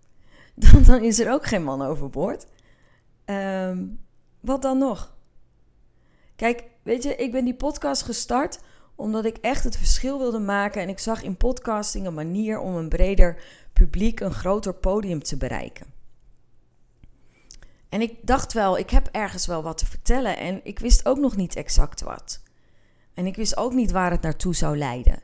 dan, 0.54 0.82
dan 0.82 1.02
is 1.02 1.18
er 1.18 1.32
ook 1.32 1.46
geen 1.46 1.62
man 1.62 1.82
overboord. 1.82 2.46
Um, 3.24 4.04
wat 4.40 4.62
dan 4.62 4.78
nog? 4.78 5.16
Kijk, 6.36 6.64
weet 6.82 7.02
je, 7.02 7.16
ik 7.16 7.32
ben 7.32 7.44
die 7.44 7.54
podcast 7.54 8.02
gestart 8.02 8.60
omdat 8.94 9.24
ik 9.24 9.36
echt 9.36 9.64
het 9.64 9.76
verschil 9.76 10.18
wilde 10.18 10.38
maken. 10.38 10.82
En 10.82 10.88
ik 10.88 10.98
zag 10.98 11.22
in 11.22 11.36
podcasting 11.36 12.06
een 12.06 12.14
manier 12.14 12.58
om 12.58 12.74
een 12.74 12.88
breder 12.88 13.42
publiek 13.72 14.20
een 14.20 14.34
groter 14.34 14.74
podium 14.74 15.22
te 15.22 15.36
bereiken. 15.36 15.86
En 17.88 18.00
ik 18.00 18.18
dacht 18.22 18.52
wel, 18.52 18.78
ik 18.78 18.90
heb 18.90 19.08
ergens 19.12 19.46
wel 19.46 19.62
wat 19.62 19.78
te 19.78 19.86
vertellen. 19.86 20.36
En 20.36 20.60
ik 20.64 20.78
wist 20.78 21.06
ook 21.06 21.18
nog 21.18 21.36
niet 21.36 21.56
exact 21.56 22.00
wat. 22.00 22.42
En 23.14 23.26
ik 23.26 23.36
wist 23.36 23.56
ook 23.56 23.72
niet 23.72 23.90
waar 23.90 24.10
het 24.10 24.22
naartoe 24.22 24.54
zou 24.54 24.76
leiden. 24.76 25.22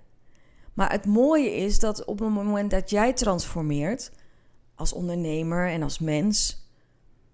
Maar 0.74 0.92
het 0.92 1.06
mooie 1.06 1.56
is 1.56 1.78
dat 1.78 2.04
op 2.04 2.18
het 2.18 2.30
moment 2.30 2.70
dat 2.70 2.90
jij 2.90 3.12
transformeert, 3.12 4.10
als 4.74 4.92
ondernemer 4.92 5.68
en 5.68 5.82
als 5.82 5.98
mens, 5.98 6.66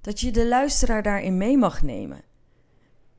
dat 0.00 0.20
je 0.20 0.30
de 0.30 0.46
luisteraar 0.46 1.02
daarin 1.02 1.36
mee 1.36 1.58
mag 1.58 1.82
nemen. 1.82 2.22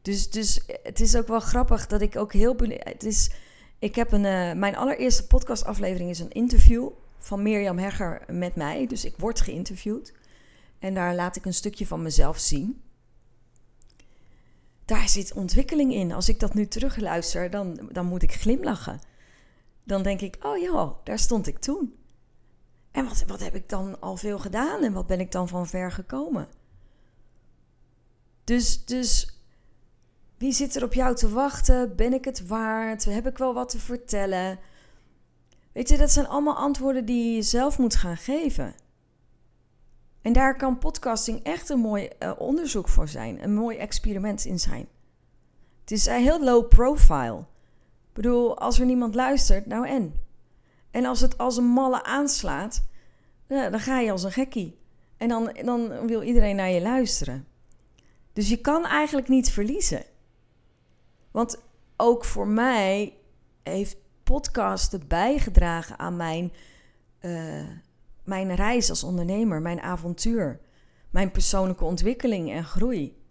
Dus, 0.02 0.30
dus 0.30 0.62
het 0.84 1.00
is 1.00 1.16
ook 1.16 1.28
wel 1.28 1.40
grappig 1.40 1.88
dat 1.88 2.02
ik 2.02 2.16
ook 2.16 2.34
heel 2.34 2.56
Het 2.68 3.04
is, 3.04 3.32
ik 3.80 3.96
heb 3.96 4.12
een, 4.12 4.24
uh, 4.24 4.54
mijn 4.54 4.76
allereerste 4.76 5.28
podcastaflevering 5.28 6.10
is 6.10 6.20
een 6.20 6.32
interview 6.32 6.90
van 7.18 7.42
Mirjam 7.42 7.78
Hegger 7.78 8.22
met 8.28 8.56
mij. 8.56 8.88
Dus 8.88 9.06
ik 9.06 9.16
word 9.18 9.42
geïnterviewd. 9.42 10.14
En 10.80 10.94
daar 10.94 11.16
laat 11.16 11.36
ik 11.36 11.46
een 11.46 11.54
stukje 11.54 11.88
van 11.88 12.02
mezelf 12.02 12.38
zien. 12.38 12.82
Daar 14.88 15.10
zit 15.10 15.34
ontwikkeling 15.34 15.94
in. 15.94 16.12
Als 16.12 16.30
ik 16.30 16.40
dat 16.40 16.54
nu 16.54 16.68
terugluister, 16.68 17.50
dan, 17.50 17.90
dan 17.92 18.06
moet 18.06 18.24
ik 18.24 18.34
glimlachen. 18.34 19.00
Dan 19.84 20.04
denk 20.04 20.22
ik, 20.22 20.38
oh 20.42 20.58
ja, 20.58 20.94
daar 21.04 21.20
stond 21.20 21.48
ik 21.48 21.60
toen. 21.60 21.96
En 22.92 23.06
wat, 23.08 23.24
wat 23.28 23.40
heb 23.40 23.56
ik 23.56 23.70
dan 23.70 24.00
al 24.00 24.18
veel 24.18 24.40
gedaan 24.40 24.84
en 24.84 24.94
wat 24.94 25.08
ben 25.08 25.20
ik 25.20 25.32
dan 25.32 25.48
van 25.48 25.68
ver 25.68 25.92
gekomen? 25.92 26.48
Dus, 28.44 28.86
dus 28.86 29.40
wie 30.38 30.52
zit 30.52 30.76
er 30.76 30.84
op 30.84 30.94
jou 30.94 31.16
te 31.16 31.30
wachten? 31.30 31.96
Ben 31.96 32.14
ik 32.14 32.26
het 32.26 32.48
waard? 32.48 33.06
Heb 33.06 33.28
ik 33.28 33.38
wel 33.38 33.54
wat 33.54 33.70
te 33.70 33.80
vertellen? 33.80 34.60
Weet 35.72 35.90
je, 35.90 35.98
dat 35.98 36.12
zijn 36.12 36.28
allemaal 36.28 36.56
antwoorden 36.56 37.06
die 37.06 37.36
je 37.36 37.42
zelf 37.42 37.78
moet 37.78 37.96
gaan 37.96 38.18
geven. 38.18 38.76
En 40.22 40.34
daar 40.34 40.56
kan 40.56 40.78
podcasting 40.78 41.44
echt 41.44 41.70
een 41.70 41.80
mooi 41.80 42.10
uh, 42.20 42.32
onderzoek 42.38 42.88
voor 42.88 43.08
zijn, 43.08 43.44
een 43.44 43.54
mooi 43.54 43.78
experiment 43.78 44.46
in 44.46 44.60
zijn. 44.60 44.88
Het 45.82 45.92
is 45.92 46.08
uh, 46.08 46.16
heel 46.16 46.44
low 46.44 46.68
profile. 46.68 47.40
Ik 48.08 48.14
bedoel, 48.14 48.58
als 48.58 48.80
er 48.80 48.86
niemand 48.86 49.16
luistert, 49.16 49.66
nou 49.66 49.88
en? 49.88 50.14
En 50.92 51.06
als 51.06 51.20
het 51.20 51.38
als 51.38 51.58
een 51.58 51.68
malle 51.68 52.04
aanslaat, 52.04 52.84
dan 53.48 53.80
ga 53.80 54.00
je 54.00 54.12
als 54.12 54.24
een 54.24 54.32
gekkie. 54.32 54.78
En 55.18 55.28
dan, 55.28 55.58
dan 55.64 56.08
wil 56.08 56.22
iedereen 56.22 56.56
naar 56.56 56.70
je 56.70 56.82
luisteren. 56.82 57.48
Dus 58.34 58.50
je 58.50 58.58
kan 58.58 58.86
eigenlijk 58.86 59.28
niet 59.28 59.50
verliezen. 59.50 60.04
Want 61.32 61.60
ook 61.98 62.26
voor 62.26 62.48
mij 62.48 63.14
heeft 63.64 63.98
podcasten 64.24 65.08
bijgedragen 65.08 66.00
aan 66.00 66.16
mijn, 66.16 66.54
uh, 67.22 67.64
mijn 68.28 68.56
reis 68.56 68.90
als 68.90 69.04
ondernemer, 69.04 69.62
mijn 69.62 69.82
avontuur, 69.82 70.60
mijn 71.10 71.32
persoonlijke 71.32 71.84
ontwikkeling 71.84 72.52
en 72.52 72.64
groei. 72.64 73.22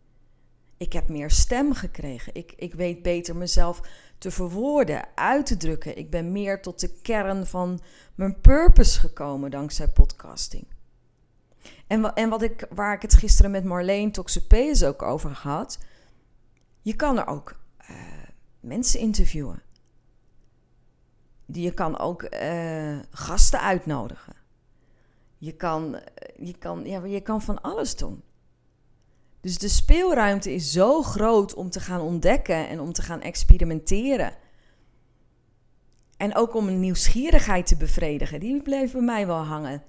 Ik 0.76 0.92
heb 0.92 1.08
meer 1.08 1.30
stem 1.30 1.74
gekregen. 1.74 2.34
Ik, 2.34 2.52
ik 2.56 2.74
weet 2.74 3.02
beter 3.02 3.36
mezelf 3.36 3.80
te 4.18 4.30
verwoorden, 4.30 5.08
uit 5.14 5.46
te 5.46 5.56
drukken. 5.56 5.98
Ik 5.98 6.10
ben 6.10 6.32
meer 6.32 6.62
tot 6.62 6.80
de 6.80 7.00
kern 7.02 7.46
van 7.46 7.80
mijn 8.14 8.40
purpose 8.40 9.00
gekomen 9.00 9.50
dankzij 9.50 9.88
podcasting. 9.88 10.66
En, 11.86 12.14
en 12.14 12.28
wat 12.28 12.42
ik, 12.42 12.66
waar 12.70 12.94
ik 12.94 13.02
het 13.02 13.14
gisteren 13.14 13.50
met 13.50 13.64
Marleen 13.64 14.12
Toxopeus 14.12 14.84
ook 14.84 15.02
over 15.02 15.30
had. 15.30 15.78
Je 16.82 16.96
kan 16.96 17.18
er 17.18 17.26
ook 17.26 17.56
uh, 17.90 17.96
mensen 18.60 19.00
interviewen. 19.00 19.62
Je 21.46 21.74
kan 21.74 21.98
ook 21.98 22.22
uh, 22.22 22.98
gasten 23.10 23.60
uitnodigen. 23.60 24.45
Je 25.38 25.52
kan, 25.52 26.00
je, 26.36 26.58
kan, 26.58 26.84
ja, 26.84 27.04
je 27.04 27.20
kan 27.20 27.42
van 27.42 27.62
alles 27.62 27.96
doen. 27.96 28.22
Dus 29.40 29.58
de 29.58 29.68
speelruimte 29.68 30.54
is 30.54 30.72
zo 30.72 31.02
groot 31.02 31.54
om 31.54 31.70
te 31.70 31.80
gaan 31.80 32.00
ontdekken 32.00 32.68
en 32.68 32.80
om 32.80 32.92
te 32.92 33.02
gaan 33.02 33.20
experimenteren. 33.20 34.32
En 36.16 36.34
ook 36.34 36.54
om 36.54 36.68
een 36.68 36.80
nieuwsgierigheid 36.80 37.66
te 37.66 37.76
bevredigen. 37.76 38.40
Die 38.40 38.62
bleef 38.62 38.92
bij 38.92 39.00
mij 39.00 39.26
wel 39.26 39.36
hangen. 39.36 39.82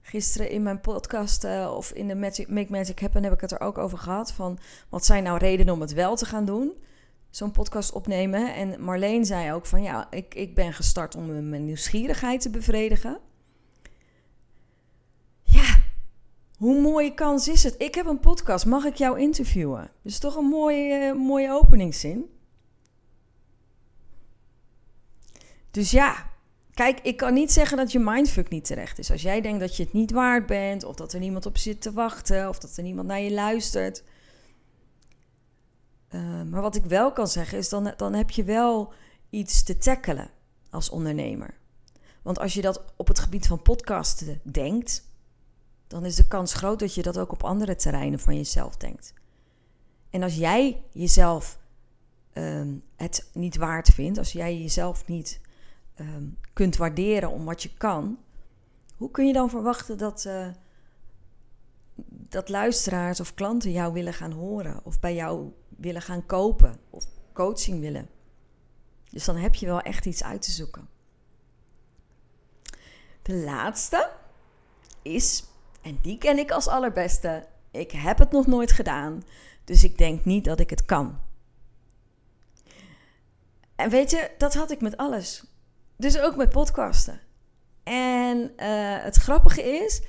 Gisteren 0.00 0.50
in 0.50 0.62
mijn 0.62 0.80
podcast 0.80 1.44
uh, 1.44 1.72
of 1.76 1.90
in 1.90 2.08
de 2.08 2.14
Make 2.48 2.66
Magic 2.68 3.00
Happen 3.00 3.22
heb 3.22 3.32
ik 3.32 3.40
het 3.40 3.52
er 3.52 3.60
ook 3.60 3.78
over 3.78 3.98
gehad. 3.98 4.32
Van 4.32 4.58
wat 4.88 5.04
zijn 5.04 5.22
nou 5.22 5.38
redenen 5.38 5.74
om 5.74 5.80
het 5.80 5.92
wel 5.92 6.16
te 6.16 6.26
gaan 6.26 6.44
doen? 6.44 6.72
Zo'n 7.30 7.50
podcast 7.50 7.92
opnemen. 7.92 8.54
En 8.54 8.84
Marleen 8.84 9.24
zei 9.24 9.52
ook 9.52 9.66
van 9.66 9.82
ja, 9.82 10.10
ik, 10.10 10.34
ik 10.34 10.54
ben 10.54 10.72
gestart 10.72 11.14
om 11.14 11.48
mijn 11.48 11.64
nieuwsgierigheid 11.64 12.40
te 12.40 12.50
bevredigen. 12.50 13.18
Ja, 15.42 15.82
hoe 16.64 16.80
mooie 16.80 17.14
kans 17.14 17.48
is 17.48 17.62
het? 17.62 17.74
Ik 17.78 17.94
heb 17.94 18.06
een 18.06 18.20
podcast, 18.20 18.66
mag 18.66 18.84
ik 18.84 18.94
jou 18.94 19.20
interviewen? 19.20 19.90
Dus 20.02 20.18
toch 20.18 20.36
een 20.36 20.44
mooie, 20.44 21.12
uh, 21.14 21.26
mooie 21.26 21.52
openingszin. 21.52 22.30
Dus 25.70 25.90
ja, 25.90 26.32
Kijk, 26.74 27.00
ik 27.00 27.16
kan 27.16 27.34
niet 27.34 27.52
zeggen 27.52 27.76
dat 27.76 27.92
je 27.92 27.98
mindfuck 27.98 28.48
niet 28.48 28.64
terecht 28.64 28.98
is. 28.98 29.10
Als 29.10 29.22
jij 29.22 29.40
denkt 29.40 29.60
dat 29.60 29.76
je 29.76 29.82
het 29.82 29.92
niet 29.92 30.10
waard 30.10 30.46
bent, 30.46 30.84
of 30.84 30.94
dat 30.94 31.12
er 31.12 31.20
niemand 31.20 31.46
op 31.46 31.58
zit 31.58 31.80
te 31.80 31.92
wachten, 31.92 32.48
of 32.48 32.58
dat 32.58 32.76
er 32.76 32.82
niemand 32.82 33.08
naar 33.08 33.20
je 33.20 33.32
luistert. 33.32 34.02
Uh, 36.10 36.42
maar 36.42 36.60
wat 36.60 36.76
ik 36.76 36.84
wel 36.84 37.12
kan 37.12 37.28
zeggen 37.28 37.58
is, 37.58 37.68
dan, 37.68 37.92
dan 37.96 38.14
heb 38.14 38.30
je 38.30 38.44
wel 38.44 38.92
iets 39.30 39.62
te 39.62 39.78
tackelen 39.78 40.30
als 40.70 40.90
ondernemer. 40.90 41.54
Want 42.22 42.38
als 42.38 42.54
je 42.54 42.62
dat 42.62 42.84
op 42.96 43.08
het 43.08 43.18
gebied 43.18 43.46
van 43.46 43.62
podcasten 43.62 44.40
denkt, 44.42 45.13
dan 45.86 46.04
is 46.04 46.16
de 46.16 46.28
kans 46.28 46.54
groot 46.54 46.78
dat 46.78 46.94
je 46.94 47.02
dat 47.02 47.18
ook 47.18 47.32
op 47.32 47.42
andere 47.44 47.76
terreinen 47.76 48.18
van 48.18 48.36
jezelf 48.36 48.76
denkt. 48.76 49.14
En 50.10 50.22
als 50.22 50.34
jij 50.34 50.82
jezelf 50.92 51.58
um, 52.32 52.82
het 52.96 53.30
niet 53.32 53.56
waard 53.56 53.88
vindt, 53.88 54.18
als 54.18 54.32
jij 54.32 54.58
jezelf 54.58 55.06
niet 55.06 55.40
um, 56.00 56.38
kunt 56.52 56.76
waarderen 56.76 57.30
om 57.30 57.44
wat 57.44 57.62
je 57.62 57.74
kan, 57.74 58.18
hoe 58.96 59.10
kun 59.10 59.26
je 59.26 59.32
dan 59.32 59.50
verwachten 59.50 59.98
dat, 59.98 60.24
uh, 60.26 60.48
dat 62.08 62.48
luisteraars 62.48 63.20
of 63.20 63.34
klanten 63.34 63.72
jou 63.72 63.92
willen 63.92 64.14
gaan 64.14 64.32
horen 64.32 64.80
of 64.84 65.00
bij 65.00 65.14
jou 65.14 65.52
willen 65.68 66.02
gaan 66.02 66.26
kopen 66.26 66.76
of 66.90 67.06
coaching 67.32 67.80
willen? 67.80 68.08
Dus 69.10 69.24
dan 69.24 69.36
heb 69.36 69.54
je 69.54 69.66
wel 69.66 69.80
echt 69.80 70.06
iets 70.06 70.24
uit 70.24 70.42
te 70.42 70.50
zoeken. 70.50 70.88
De 73.22 73.34
laatste 73.34 74.10
is 75.02 75.44
En 75.84 75.98
die 76.02 76.18
ken 76.18 76.38
ik 76.38 76.50
als 76.50 76.68
allerbeste. 76.68 77.46
Ik 77.70 77.90
heb 77.90 78.18
het 78.18 78.30
nog 78.30 78.46
nooit 78.46 78.72
gedaan, 78.72 79.22
dus 79.64 79.84
ik 79.84 79.98
denk 79.98 80.24
niet 80.24 80.44
dat 80.44 80.60
ik 80.60 80.70
het 80.70 80.84
kan. 80.84 81.18
En 83.76 83.90
weet 83.90 84.10
je, 84.10 84.30
dat 84.38 84.54
had 84.54 84.70
ik 84.70 84.80
met 84.80 84.96
alles. 84.96 85.44
Dus 85.96 86.18
ook 86.18 86.36
met 86.36 86.48
podcasten. 86.48 87.20
En 87.82 88.38
uh, 88.38 89.02
het 89.02 89.16
grappige 89.16 89.62
is, 89.62 90.02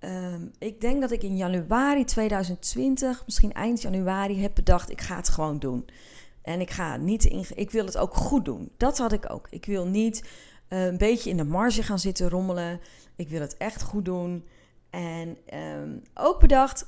um, 0.00 0.50
ik 0.58 0.80
denk 0.80 1.00
dat 1.00 1.10
ik 1.10 1.22
in 1.22 1.36
januari 1.36 2.04
2020, 2.04 3.22
misschien 3.24 3.52
eind 3.52 3.82
januari, 3.82 4.42
heb 4.42 4.54
bedacht: 4.54 4.90
ik 4.90 5.00
ga 5.00 5.16
het 5.16 5.28
gewoon 5.28 5.58
doen. 5.58 5.88
En 6.42 6.60
ik 6.60 6.70
ga 6.70 6.96
niet 6.96 7.24
in, 7.24 7.44
ik 7.54 7.70
wil 7.70 7.84
het 7.84 7.96
ook 7.96 8.14
goed 8.14 8.44
doen. 8.44 8.70
Dat 8.76 8.98
had 8.98 9.12
ik 9.12 9.30
ook. 9.32 9.46
Ik 9.50 9.64
wil 9.64 9.86
niet 9.86 10.24
uh, 10.68 10.84
een 10.84 10.98
beetje 10.98 11.30
in 11.30 11.36
de 11.36 11.44
marge 11.44 11.82
gaan 11.82 11.98
zitten 11.98 12.28
rommelen. 12.28 12.80
Ik 13.16 13.28
wil 13.28 13.40
het 13.40 13.56
echt 13.56 13.82
goed 13.82 14.04
doen. 14.04 14.44
En 14.90 15.38
um, 15.54 16.02
ook 16.14 16.40
bedacht, 16.40 16.86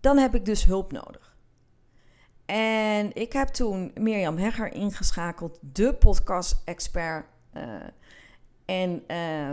dan 0.00 0.18
heb 0.18 0.34
ik 0.34 0.44
dus 0.44 0.64
hulp 0.64 0.92
nodig. 0.92 1.36
En 2.46 3.14
ik 3.14 3.32
heb 3.32 3.48
toen 3.48 3.90
Mirjam 3.94 4.36
Hegger 4.36 4.72
ingeschakeld, 4.72 5.58
de 5.60 5.94
podcast-expert. 5.94 7.26
Uh, 7.54 7.62
en 8.64 9.04
uh, 9.08 9.52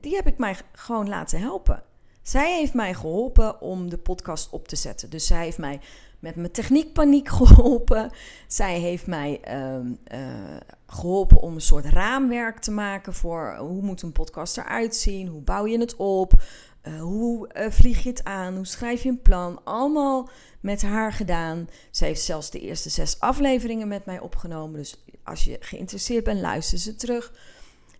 die 0.00 0.14
heb 0.14 0.26
ik 0.26 0.38
mij 0.38 0.56
gewoon 0.72 1.08
laten 1.08 1.40
helpen. 1.40 1.82
Zij 2.22 2.56
heeft 2.56 2.74
mij 2.74 2.94
geholpen 2.94 3.60
om 3.60 3.90
de 3.90 3.98
podcast 3.98 4.50
op 4.50 4.68
te 4.68 4.76
zetten. 4.76 5.10
Dus 5.10 5.26
zij 5.26 5.44
heeft 5.44 5.58
mij 5.58 5.80
met 6.18 6.36
mijn 6.36 6.50
techniekpaniek 6.50 7.28
geholpen. 7.38 8.10
Zij 8.46 8.78
heeft 8.78 9.06
mij 9.06 9.40
uh, 9.48 9.74
uh, 10.20 10.56
geholpen 10.86 11.40
om 11.40 11.54
een 11.54 11.60
soort 11.60 11.84
raamwerk 11.84 12.58
te 12.58 12.70
maken 12.70 13.14
voor 13.14 13.56
hoe 13.58 13.82
moet 13.82 14.02
een 14.02 14.12
podcast 14.12 14.56
eruit 14.58 14.96
zien, 14.96 15.28
hoe 15.28 15.42
bouw 15.42 15.66
je 15.66 15.78
het 15.78 15.96
op, 15.96 16.42
uh, 16.82 17.00
hoe 17.00 17.50
vlieg 17.70 18.02
je 18.02 18.08
het 18.08 18.24
aan, 18.24 18.56
hoe 18.56 18.66
schrijf 18.66 19.02
je 19.02 19.08
een 19.08 19.22
plan. 19.22 19.64
Allemaal 19.64 20.28
met 20.60 20.82
haar 20.82 21.12
gedaan. 21.12 21.68
Zij 21.90 22.08
heeft 22.08 22.22
zelfs 22.22 22.50
de 22.50 22.60
eerste 22.60 22.90
zes 22.90 23.20
afleveringen 23.20 23.88
met 23.88 24.04
mij 24.04 24.20
opgenomen. 24.20 24.78
Dus 24.78 25.04
als 25.24 25.44
je 25.44 25.56
geïnteresseerd 25.60 26.24
bent, 26.24 26.40
luister 26.40 26.78
ze 26.78 26.94
terug. 26.94 27.32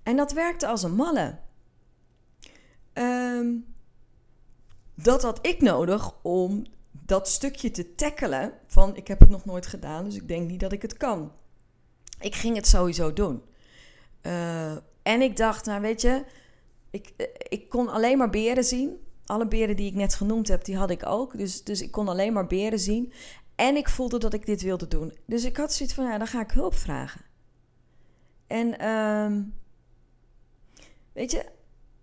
En 0.02 0.16
dat 0.16 0.32
werkte 0.32 0.66
als 0.66 0.82
een 0.82 0.94
malle. 0.94 1.38
Um, 2.94 3.64
dat 4.94 5.22
had 5.22 5.46
ik 5.46 5.60
nodig 5.60 6.14
om 6.22 6.64
dat 6.90 7.28
stukje 7.28 7.70
te 7.70 7.94
tackelen 7.94 8.52
van 8.66 8.96
ik 8.96 9.08
heb 9.08 9.20
het 9.20 9.28
nog 9.28 9.44
nooit 9.44 9.66
gedaan, 9.66 10.04
dus 10.04 10.14
ik 10.14 10.28
denk 10.28 10.48
niet 10.48 10.60
dat 10.60 10.72
ik 10.72 10.82
het 10.82 10.96
kan. 10.96 11.32
Ik 12.20 12.34
ging 12.34 12.56
het 12.56 12.66
sowieso 12.66 13.12
doen. 13.12 13.42
Uh, 14.22 14.70
en 15.02 15.20
ik 15.20 15.36
dacht, 15.36 15.66
nou 15.66 15.80
weet 15.80 16.00
je, 16.00 16.24
ik, 16.90 17.12
eh, 17.16 17.26
ik 17.48 17.68
kon 17.68 17.88
alleen 17.88 18.18
maar 18.18 18.30
beren 18.30 18.64
zien. 18.64 19.08
Alle 19.24 19.48
beren 19.48 19.76
die 19.76 19.86
ik 19.86 19.94
net 19.94 20.14
genoemd 20.14 20.48
heb, 20.48 20.64
die 20.64 20.76
had 20.76 20.90
ik 20.90 21.06
ook. 21.06 21.38
Dus, 21.38 21.64
dus 21.64 21.82
ik 21.82 21.90
kon 21.90 22.08
alleen 22.08 22.32
maar 22.32 22.46
beren 22.46 22.78
zien. 22.78 23.12
En 23.54 23.76
ik 23.76 23.88
voelde 23.88 24.18
dat 24.18 24.34
ik 24.34 24.46
dit 24.46 24.62
wilde 24.62 24.88
doen. 24.88 25.16
Dus 25.26 25.44
ik 25.44 25.56
had 25.56 25.72
zoiets 25.72 25.94
van, 25.94 26.04
ja, 26.04 26.18
dan 26.18 26.26
ga 26.26 26.40
ik 26.40 26.50
hulp 26.50 26.74
vragen. 26.74 27.20
En 28.46 28.88
um, 28.88 29.54
weet 31.12 31.30
je, 31.30 31.44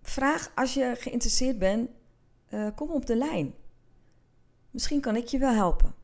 vraag 0.02 0.52
als 0.54 0.74
je 0.74 0.94
geïnteresseerd 0.98 1.58
bent, 1.58 1.90
uh, 2.50 2.68
kom 2.74 2.90
op 2.90 3.06
de 3.06 3.16
lijn. 3.16 3.54
Misschien 4.70 5.00
kan 5.00 5.16
ik 5.16 5.26
je 5.26 5.38
wel 5.38 5.54
helpen. 5.54 5.94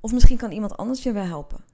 Of 0.00 0.12
misschien 0.12 0.36
kan 0.36 0.50
iemand 0.50 0.76
anders 0.76 1.02
je 1.02 1.12
wel 1.12 1.24
helpen. 1.24 1.64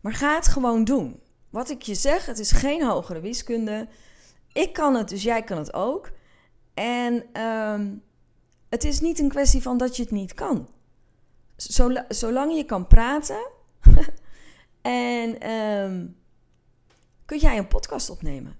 Maar 0.00 0.12
ga 0.12 0.34
het 0.34 0.48
gewoon 0.48 0.84
doen. 0.84 1.21
Wat 1.52 1.70
ik 1.70 1.82
je 1.82 1.94
zeg, 1.94 2.26
het 2.26 2.38
is 2.38 2.52
geen 2.52 2.84
hogere 2.84 3.20
wiskunde. 3.20 3.88
Ik 4.52 4.72
kan 4.72 4.94
het, 4.94 5.08
dus 5.08 5.22
jij 5.22 5.42
kan 5.42 5.58
het 5.58 5.74
ook. 5.74 6.10
En 6.74 7.40
um, 7.42 8.02
het 8.68 8.84
is 8.84 9.00
niet 9.00 9.18
een 9.18 9.28
kwestie 9.28 9.62
van 9.62 9.78
dat 9.78 9.96
je 9.96 10.02
het 10.02 10.10
niet 10.10 10.34
kan. 10.34 10.68
zolang 12.08 12.56
je 12.56 12.64
kan 12.64 12.86
praten 12.86 13.50
en 14.82 15.50
um, 15.50 16.16
kun 17.24 17.38
jij 17.38 17.58
een 17.58 17.68
podcast 17.68 18.10
opnemen. 18.10 18.56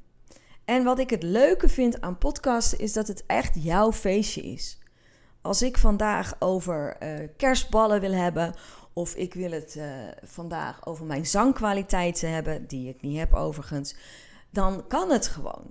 En 0.65 0.85
wat 0.85 0.99
ik 0.99 1.11
het 1.11 1.23
leuke 1.23 1.69
vind 1.69 2.01
aan 2.01 2.19
podcasten 2.19 2.79
is 2.79 2.93
dat 2.93 3.09
het 3.09 3.25
echt 3.27 3.63
jouw 3.63 3.93
feestje 3.93 4.43
is. 4.43 4.79
Als 5.41 5.63
ik 5.63 5.79
vandaag 5.79 6.35
over 6.39 6.97
uh, 7.03 7.29
kerstballen 7.37 8.01
wil 8.01 8.13
hebben, 8.13 8.55
of 8.93 9.15
ik 9.15 9.35
wil 9.35 9.51
het 9.51 9.75
uh, 9.79 9.85
vandaag 10.23 10.87
over 10.87 11.07
mijn 11.07 11.27
zangkwaliteiten 11.27 12.31
hebben, 12.31 12.67
die 12.67 12.89
ik 12.89 13.03
niet 13.03 13.19
heb 13.19 13.35
overigens, 13.35 13.95
dan 14.51 14.87
kan 14.87 15.11
het 15.11 15.27
gewoon. 15.27 15.71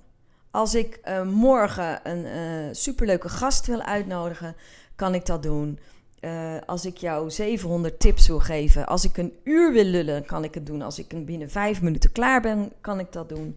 Als 0.50 0.74
ik 0.74 1.00
uh, 1.04 1.22
morgen 1.22 2.10
een 2.10 2.76
superleuke 2.76 3.28
gast 3.28 3.66
wil 3.66 3.82
uitnodigen, 3.82 4.56
kan 4.96 5.14
ik 5.14 5.26
dat 5.26 5.42
doen. 5.42 5.78
als 6.66 6.84
ik 6.84 6.96
jou 6.96 7.30
700 7.30 8.00
tips 8.00 8.26
wil 8.26 8.40
geven, 8.40 8.86
als 8.86 9.04
ik 9.04 9.16
een 9.16 9.36
uur 9.44 9.72
wil 9.72 9.84
lullen, 9.84 10.24
kan 10.24 10.44
ik 10.44 10.54
het 10.54 10.66
doen. 10.66 10.82
Als 10.82 10.98
ik 10.98 11.26
binnen 11.26 11.50
vijf 11.50 11.82
minuten 11.82 12.12
klaar 12.12 12.40
ben, 12.40 12.72
kan 12.80 12.98
ik 12.98 13.12
dat 13.12 13.28
doen. 13.28 13.56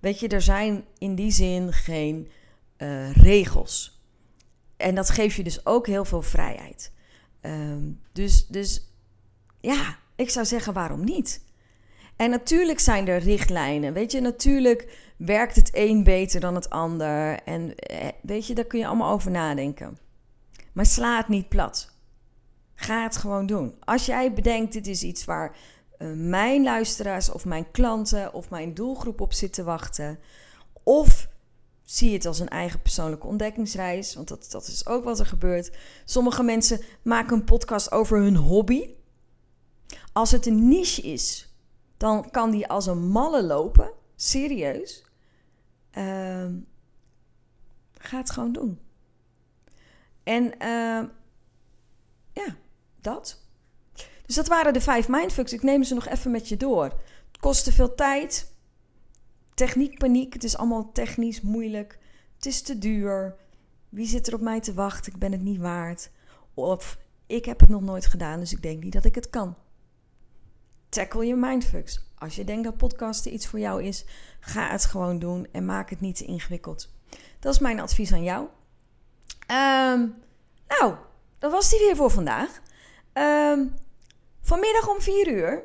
Weet 0.00 0.20
je, 0.20 0.28
er 0.28 0.42
zijn 0.42 0.84
in 0.98 1.14
die 1.14 1.30
zin 1.30 1.72
geen 1.72 2.28
regels. 3.12 4.00
En 4.80 4.94
dat 4.94 5.10
geeft 5.10 5.36
je 5.36 5.42
dus 5.42 5.66
ook 5.66 5.86
heel 5.86 6.04
veel 6.04 6.22
vrijheid. 6.22 6.92
Um, 7.42 8.00
dus, 8.12 8.46
dus 8.46 8.89
ja, 9.60 9.98
ik 10.16 10.30
zou 10.30 10.46
zeggen, 10.46 10.72
waarom 10.72 11.04
niet? 11.04 11.40
En 12.16 12.30
natuurlijk 12.30 12.80
zijn 12.80 13.08
er 13.08 13.18
richtlijnen. 13.18 13.92
Weet 13.92 14.12
je, 14.12 14.20
natuurlijk 14.20 14.98
werkt 15.16 15.56
het 15.56 15.70
een 15.72 16.04
beter 16.04 16.40
dan 16.40 16.54
het 16.54 16.70
ander. 16.70 17.42
En 17.42 17.74
eh, 17.74 18.08
weet 18.22 18.46
je, 18.46 18.54
daar 18.54 18.64
kun 18.64 18.78
je 18.78 18.86
allemaal 18.86 19.12
over 19.12 19.30
nadenken. 19.30 19.98
Maar 20.72 20.86
sla 20.86 21.16
het 21.16 21.28
niet 21.28 21.48
plat. 21.48 21.92
Ga 22.74 23.02
het 23.02 23.16
gewoon 23.16 23.46
doen. 23.46 23.74
Als 23.80 24.06
jij 24.06 24.32
bedenkt, 24.32 24.72
dit 24.72 24.86
is 24.86 25.02
iets 25.02 25.24
waar 25.24 25.56
uh, 25.98 26.12
mijn 26.16 26.62
luisteraars 26.62 27.30
of 27.30 27.44
mijn 27.44 27.70
klanten 27.70 28.34
of 28.34 28.50
mijn 28.50 28.74
doelgroep 28.74 29.20
op 29.20 29.32
zit 29.32 29.52
te 29.52 29.62
wachten. 29.62 30.18
Of 30.82 31.28
zie 31.82 32.12
het 32.12 32.26
als 32.26 32.38
een 32.38 32.48
eigen 32.48 32.82
persoonlijke 32.82 33.26
ontdekkingsreis, 33.26 34.14
want 34.14 34.28
dat, 34.28 34.48
dat 34.50 34.66
is 34.66 34.86
ook 34.86 35.04
wat 35.04 35.18
er 35.18 35.26
gebeurt. 35.26 35.76
Sommige 36.04 36.42
mensen 36.42 36.80
maken 37.02 37.36
een 37.36 37.44
podcast 37.44 37.92
over 37.92 38.18
hun 38.18 38.36
hobby. 38.36 38.88
Als 40.12 40.30
het 40.30 40.46
een 40.46 40.68
niche 40.68 41.02
is, 41.02 41.54
dan 41.96 42.30
kan 42.30 42.50
die 42.50 42.66
als 42.66 42.86
een 42.86 43.08
malle 43.08 43.42
lopen. 43.42 43.92
Serieus. 44.16 45.04
Uh, 45.98 46.46
ga 47.92 48.16
het 48.16 48.30
gewoon 48.30 48.52
doen. 48.52 48.80
En 50.22 50.44
uh, 50.44 51.08
ja, 52.32 52.56
dat. 53.00 53.40
Dus 54.26 54.34
dat 54.34 54.48
waren 54.48 54.72
de 54.72 54.80
vijf 54.80 55.08
mindfucks. 55.08 55.52
Ik 55.52 55.62
neem 55.62 55.82
ze 55.82 55.94
nog 55.94 56.06
even 56.06 56.30
met 56.30 56.48
je 56.48 56.56
door. 56.56 56.84
Het 56.84 57.40
kostte 57.40 57.72
veel 57.72 57.94
tijd. 57.94 58.54
Techniek, 59.54 59.98
paniek. 59.98 60.32
Het 60.32 60.44
is 60.44 60.56
allemaal 60.56 60.92
technisch 60.92 61.40
moeilijk. 61.40 61.98
Het 62.34 62.46
is 62.46 62.62
te 62.62 62.78
duur. 62.78 63.36
Wie 63.88 64.06
zit 64.06 64.26
er 64.26 64.34
op 64.34 64.40
mij 64.40 64.60
te 64.60 64.74
wachten? 64.74 65.12
Ik 65.12 65.18
ben 65.18 65.32
het 65.32 65.42
niet 65.42 65.60
waard. 65.60 66.10
Of 66.54 66.98
ik 67.26 67.44
heb 67.44 67.60
het 67.60 67.68
nog 67.68 67.82
nooit 67.82 68.06
gedaan, 68.06 68.40
dus 68.40 68.52
ik 68.52 68.62
denk 68.62 68.82
niet 68.82 68.92
dat 68.92 69.04
ik 69.04 69.14
het 69.14 69.30
kan. 69.30 69.56
Tackle 70.90 71.26
je 71.26 71.34
mindfucks. 71.34 72.00
Als 72.18 72.36
je 72.36 72.44
denkt 72.44 72.64
dat 72.64 72.76
podcasten 72.76 73.32
iets 73.34 73.46
voor 73.46 73.58
jou 73.58 73.82
is, 73.82 74.04
ga 74.40 74.70
het 74.70 74.84
gewoon 74.84 75.18
doen 75.18 75.46
en 75.52 75.64
maak 75.64 75.90
het 75.90 76.00
niet 76.00 76.16
te 76.16 76.24
ingewikkeld. 76.24 76.88
Dat 77.38 77.54
is 77.54 77.60
mijn 77.60 77.80
advies 77.80 78.12
aan 78.12 78.22
jou. 78.22 78.40
Um, 79.50 80.14
nou, 80.68 80.94
dat 81.38 81.52
was 81.52 81.70
die 81.70 81.78
weer 81.78 81.96
voor 81.96 82.10
vandaag. 82.10 82.60
Um, 83.12 83.74
Vanmiddag 84.40 84.88
om 84.88 85.00
4 85.00 85.28
uur 85.28 85.64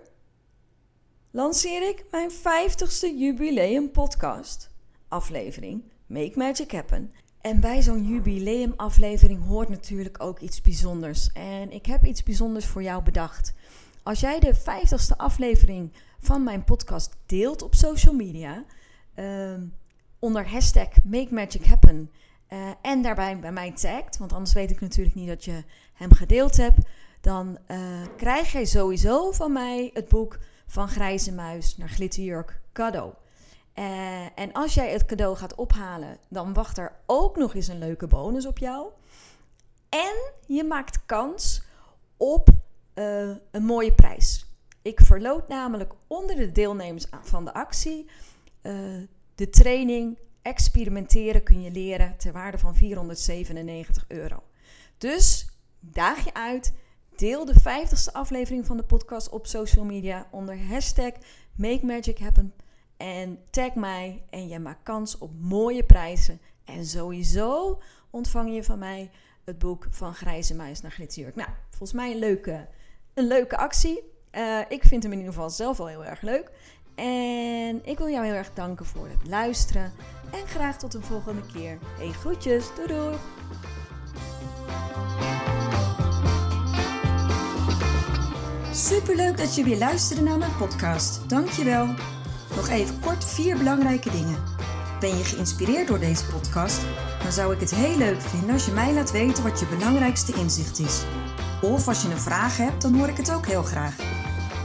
lanceer 1.31 1.89
ik 1.89 2.05
mijn 2.11 2.31
50ste 2.31 3.17
jubileum 3.17 3.91
podcast 3.91 4.69
aflevering 5.07 5.83
Make 6.05 6.31
Magic 6.35 6.71
Happen. 6.71 7.13
En 7.41 7.59
bij 7.59 7.81
zo'n 7.81 8.07
jubileumaflevering 8.07 9.47
hoort 9.47 9.69
natuurlijk 9.69 10.23
ook 10.23 10.39
iets 10.39 10.61
bijzonders. 10.61 11.31
En 11.33 11.71
ik 11.71 11.85
heb 11.85 12.05
iets 12.05 12.23
bijzonders 12.23 12.65
voor 12.65 12.83
jou 12.83 13.03
bedacht. 13.03 13.53
Als 14.05 14.19
jij 14.19 14.39
de 14.39 14.55
50ste 14.55 15.17
aflevering 15.17 15.93
van 16.19 16.43
mijn 16.43 16.63
podcast 16.63 17.15
deelt 17.25 17.61
op 17.61 17.75
social 17.75 18.13
media, 18.13 18.63
uh, 19.15 19.53
onder 20.19 20.49
hashtag 20.49 20.87
Make 21.03 21.33
Magic 21.33 21.65
Happen, 21.65 22.11
uh, 22.49 22.59
en 22.81 23.01
daarbij 23.01 23.39
bij 23.39 23.51
mij 23.51 23.71
tagt, 23.71 24.17
want 24.17 24.33
anders 24.33 24.53
weet 24.53 24.71
ik 24.71 24.81
natuurlijk 24.81 25.15
niet 25.15 25.27
dat 25.27 25.45
je 25.45 25.63
hem 25.93 26.13
gedeeld 26.13 26.57
hebt 26.57 26.77
dan 27.21 27.57
uh, 27.67 27.77
krijg 28.17 28.51
jij 28.51 28.65
sowieso 28.65 29.31
van 29.31 29.51
mij 29.51 29.89
het 29.93 30.07
boek 30.07 30.39
Van 30.67 30.87
Grijze 30.87 31.31
Muis 31.31 31.77
naar 31.77 31.89
Glitterjurk 31.89 32.59
cadeau. 32.73 33.13
Uh, 33.75 34.39
en 34.39 34.53
als 34.53 34.73
jij 34.73 34.91
het 34.91 35.05
cadeau 35.05 35.35
gaat 35.35 35.55
ophalen, 35.55 36.17
dan 36.29 36.53
wacht 36.53 36.77
er 36.77 36.95
ook 37.05 37.37
nog 37.37 37.55
eens 37.55 37.67
een 37.67 37.79
leuke 37.79 38.07
bonus 38.07 38.45
op 38.45 38.57
jou. 38.57 38.87
En 39.89 40.31
je 40.47 40.63
maakt 40.63 41.05
kans 41.05 41.61
op 42.17 42.49
uh, 42.95 43.35
een 43.51 43.65
mooie 43.65 43.93
prijs. 43.93 44.45
Ik 44.81 44.99
verloot 44.99 45.47
namelijk 45.47 45.93
onder 46.07 46.35
de 46.35 46.51
deelnemers 46.51 47.05
van 47.21 47.45
de 47.45 47.53
actie 47.53 48.09
de 49.35 49.49
training 49.49 50.17
experimenteren 50.41 51.43
kun 51.43 51.61
je 51.61 51.71
leren 51.71 52.17
ter 52.17 52.31
waarde 52.31 52.57
van 52.57 52.75
497 52.75 54.05
euro. 54.07 54.43
Dus 54.97 55.49
daag 55.79 56.23
je 56.23 56.33
uit. 56.33 56.73
Deel 57.15 57.45
de 57.45 57.53
50ste 57.59 58.11
aflevering 58.11 58.65
van 58.65 58.77
de 58.77 58.83
podcast 58.83 59.29
op 59.29 59.47
social 59.47 59.85
media 59.85 60.27
onder 60.31 60.67
hashtag 60.67 61.11
Make 61.55 61.85
Magic 61.85 62.17
Happen. 62.17 62.53
En 62.97 63.39
tag 63.49 63.73
mij 63.73 64.23
en 64.29 64.47
je 64.47 64.59
maakt 64.59 64.83
kans 64.83 65.17
op 65.17 65.31
mooie 65.39 65.83
prijzen. 65.83 66.39
En 66.63 66.85
sowieso 66.85 67.81
ontvang 68.09 68.55
je 68.55 68.63
van 68.63 68.79
mij 68.79 69.09
het 69.43 69.59
boek 69.59 69.87
Van 69.89 70.13
Grijze 70.13 70.55
Muis 70.55 70.81
naar 70.81 70.91
Glitterjurk. 70.91 71.35
Nou, 71.35 71.49
volgens 71.69 71.93
mij 71.93 72.11
een 72.11 72.19
leuke, 72.19 72.67
een 73.15 73.27
leuke 73.27 73.57
actie. 73.57 74.03
Uh, 74.31 74.59
ik 74.67 74.83
vind 74.83 75.03
hem 75.03 75.11
in 75.11 75.17
ieder 75.17 75.33
geval 75.33 75.49
zelf 75.49 75.77
wel 75.77 75.87
heel 75.87 76.05
erg 76.05 76.21
leuk. 76.21 76.51
En 76.95 77.85
ik 77.85 77.97
wil 77.97 78.09
jou 78.09 78.25
heel 78.25 78.33
erg 78.33 78.53
danken 78.53 78.85
voor 78.85 79.07
het 79.07 79.27
luisteren. 79.29 79.93
En 80.31 80.47
graag 80.47 80.77
tot 80.77 80.91
de 80.91 81.01
volgende 81.01 81.41
keer. 81.53 81.77
Hey, 81.97 82.11
groetjes. 82.11 82.65
Doei 82.75 82.87
doei. 82.87 83.15
Superleuk 88.73 89.37
dat 89.37 89.55
je 89.55 89.63
weer 89.63 89.77
luisterde 89.77 90.23
naar 90.23 90.37
mijn 90.37 90.55
podcast. 90.57 91.29
Dankjewel. 91.29 91.85
Nog 92.55 92.69
even 92.69 92.99
kort 92.99 93.25
vier 93.25 93.57
belangrijke 93.57 94.11
dingen. 94.11 94.43
Ben 94.99 95.17
je 95.17 95.23
geïnspireerd 95.23 95.87
door 95.87 95.99
deze 95.99 96.25
podcast? 96.25 96.81
Dan 97.21 97.31
zou 97.31 97.53
ik 97.53 97.59
het 97.59 97.75
heel 97.75 97.97
leuk 97.97 98.21
vinden 98.21 98.49
als 98.49 98.65
je 98.65 98.71
mij 98.71 98.93
laat 98.93 99.11
weten 99.11 99.43
wat 99.43 99.59
je 99.59 99.65
belangrijkste 99.65 100.33
inzicht 100.33 100.79
is. 100.79 101.03
Of 101.61 101.87
als 101.87 102.01
je 102.01 102.09
een 102.09 102.17
vraag 102.17 102.57
hebt, 102.57 102.81
dan 102.81 102.95
hoor 102.95 103.07
ik 103.07 103.17
het 103.17 103.33
ook 103.33 103.45
heel 103.45 103.63
graag. 103.63 103.95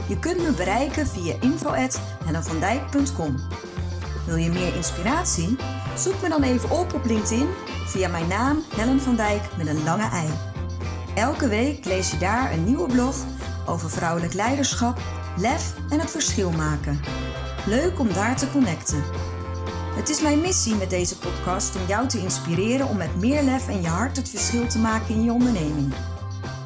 Je 0.07 0.19
kunt 0.19 0.37
me 0.37 0.51
bereiken 0.51 1.07
via 1.07 1.35
info.hennavandijk.com. 1.39 3.35
Wil 4.25 4.35
je 4.35 4.49
meer 4.49 4.75
inspiratie? 4.75 5.55
Zoek 5.97 6.21
me 6.21 6.29
dan 6.29 6.43
even 6.43 6.69
op 6.69 6.93
op 6.93 7.05
LinkedIn 7.05 7.47
via 7.85 8.07
mijn 8.07 8.27
naam 8.27 8.63
Helen 8.75 9.01
van 9.01 9.15
Dijk 9.15 9.41
met 9.57 9.67
een 9.67 9.83
lange 9.83 10.09
ei. 10.09 10.29
Elke 11.15 11.47
week 11.47 11.85
lees 11.85 12.11
je 12.11 12.17
daar 12.17 12.53
een 12.53 12.63
nieuwe 12.65 12.87
blog 12.87 13.15
over 13.65 13.89
vrouwelijk 13.89 14.33
leiderschap, 14.33 15.01
lef 15.37 15.73
en 15.89 15.99
het 15.99 16.11
verschil 16.11 16.51
maken. 16.51 16.99
Leuk 17.65 17.99
om 17.99 18.13
daar 18.13 18.37
te 18.37 18.51
connecten. 18.51 19.03
Het 19.95 20.09
is 20.09 20.21
mijn 20.21 20.41
missie 20.41 20.75
met 20.75 20.89
deze 20.89 21.17
podcast 21.17 21.75
om 21.75 21.81
jou 21.87 22.07
te 22.07 22.19
inspireren 22.19 22.87
om 22.87 22.97
met 22.97 23.19
meer 23.19 23.43
lef 23.43 23.67
en 23.67 23.81
je 23.81 23.87
hart 23.87 24.17
het 24.17 24.29
verschil 24.29 24.67
te 24.67 24.77
maken 24.77 25.15
in 25.15 25.23
je 25.23 25.31
onderneming. 25.31 25.93